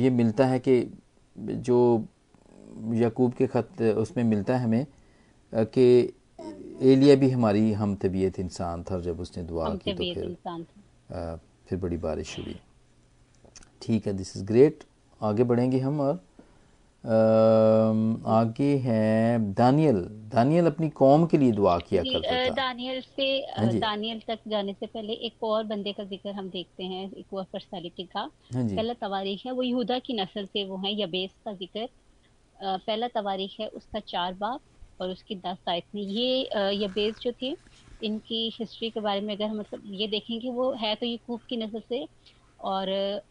[0.02, 0.98] ये मिलता है कि
[1.38, 2.06] जो
[2.92, 4.86] यकूब के ख़त उसमें मिलता है हमें
[5.54, 6.12] कि
[6.92, 10.36] एलिया भी हमारी हम तबीयत इंसान था जब उसने दुआ की तो फिर
[11.12, 12.56] आ, फिर बड़ी बारिश हुई।
[13.82, 14.84] ठीक है दिस इज़ ग्रेट
[15.22, 16.24] आगे बढ़ेंगे हम और
[17.04, 19.96] आगे है दानियल।
[20.34, 23.26] दानियल अपनी कौम के लिए दुआ किया करता था। दानियल से
[23.56, 27.32] हाँ दानियल तक जाने से पहले एक और बंदे का ज़िक्र हम देखते हैं एक
[27.32, 28.20] और पर्सनालिटी का।
[28.54, 31.88] हाँ पहला तवारीख है वो यहूदा की नस्ल से वो है यबेस का ज़िक्र।
[32.58, 34.60] पहला तवारीख है उसका चार बाप
[35.00, 37.56] और उसकी दस आयत में ये ये बेस जो थी
[38.00, 41.56] इनकी हिस्ट्री के बारे में अगर हम मतलब ये देखेंगे वो है तो यकूब की
[41.56, 42.06] नज़र से
[42.60, 42.86] और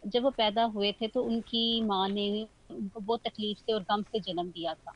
[0.08, 2.28] जब वो पैदा हुए थे तो उनकी माँ ने
[2.74, 4.94] उनको बहुत तकलीफ़ से और गम से जन्म दिया था।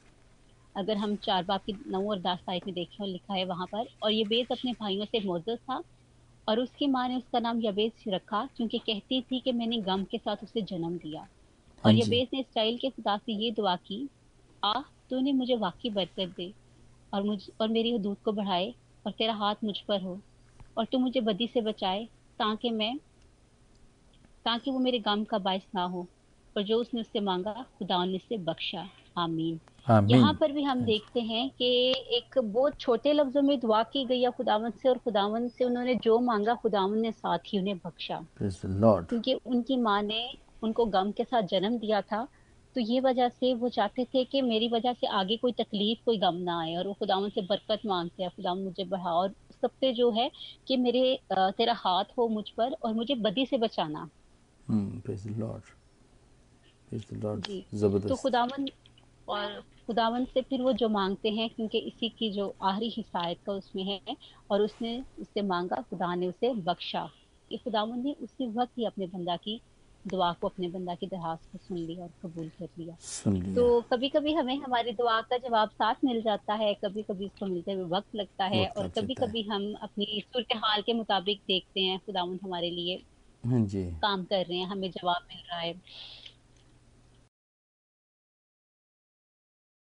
[0.75, 3.67] अगर हम चार बाप की नौ और दस आयत में देखें और लिखा है वहाँ
[3.71, 5.82] पर और ये बेस अपने भाइयों से मोजस था
[6.47, 10.17] और उसकी माँ ने उसका नाम यबेस रखा क्योंकि कहती थी कि मैंने गम के
[10.17, 11.28] साथ उसे जन्म दिया।
[11.84, 14.09] और हाँ यबेस ने इसराइल के खुदा से ये दुआ की
[14.63, 14.73] आ
[15.09, 16.53] तूने मुझे वाकई बरकत दे
[17.13, 18.73] और मुझ और मेरी हदूद को बढ़ाए
[19.05, 20.21] और तेरा हाथ मुझ पर हो
[20.78, 22.05] और तू मुझे बदी से बचाए
[22.39, 22.97] ताकि मैं
[24.45, 26.07] ताकि वो मेरे गम का बायस ना हो।
[26.58, 28.88] और जो उसने उससे मांगा खुदा ने उससे बख्शा।
[29.18, 29.60] आमीन।
[30.12, 31.68] यहाँ पर भी हम देखते हैं कि
[32.18, 35.95] एक बहुत छोटे लफ्जों में दुआ की गई है खुदावन से और खुदावन से उन्होंने
[35.95, 38.26] जो मांगा खुदावन ने साथ ही उन्हें बख्शा।
[39.10, 40.30] क्योंकि उनकी माँ ने
[40.64, 42.28] उनको गम के साथ जन्म दिया था
[42.76, 46.18] तो ये वजह से वो चाहते थे कि मेरी वजह से आगे कोई तकलीफ़ कोई
[46.18, 49.93] गम ना आए और वो खुदावन से बरकत मांगते हैं। खुदावन मुझे बढ़ा और सबसे
[49.93, 50.30] जो है
[50.68, 54.10] कि मेरे तेरा हाथ हो मुझ पर और मुझे बदी से बचाना।
[56.93, 58.67] तो खुदावन
[59.29, 63.53] और खुदावन से फिर वो जो मांगते हैं क्योंकि इसी की जो आखिरी हिसायत का
[63.53, 64.01] उसमें है
[64.51, 67.09] और उसने उससे मांगा खुदा ने उसे बख्शा।
[67.49, 69.61] कि खुदावन ने उसी वक्त ही अपने बंदा की
[70.07, 72.95] दुआ को अपने बंदा की दरखास्त को सुन लिया और कबूल कर लिया।
[73.31, 77.25] लिया। तो कभी कभी हमें हमारी दुआ का जवाब साथ मिल जाता है कभी कभी
[77.25, 81.41] उसको मिलते हुए वक्त लगता है और कभी कभी हम अपनी सूरत हाल के मुताबिक
[81.47, 83.03] देखते हैं खुदावन हमारे लिए
[83.45, 85.73] हाँ जी। काम कर रहे हैं हमें जवाब मिल रहा है।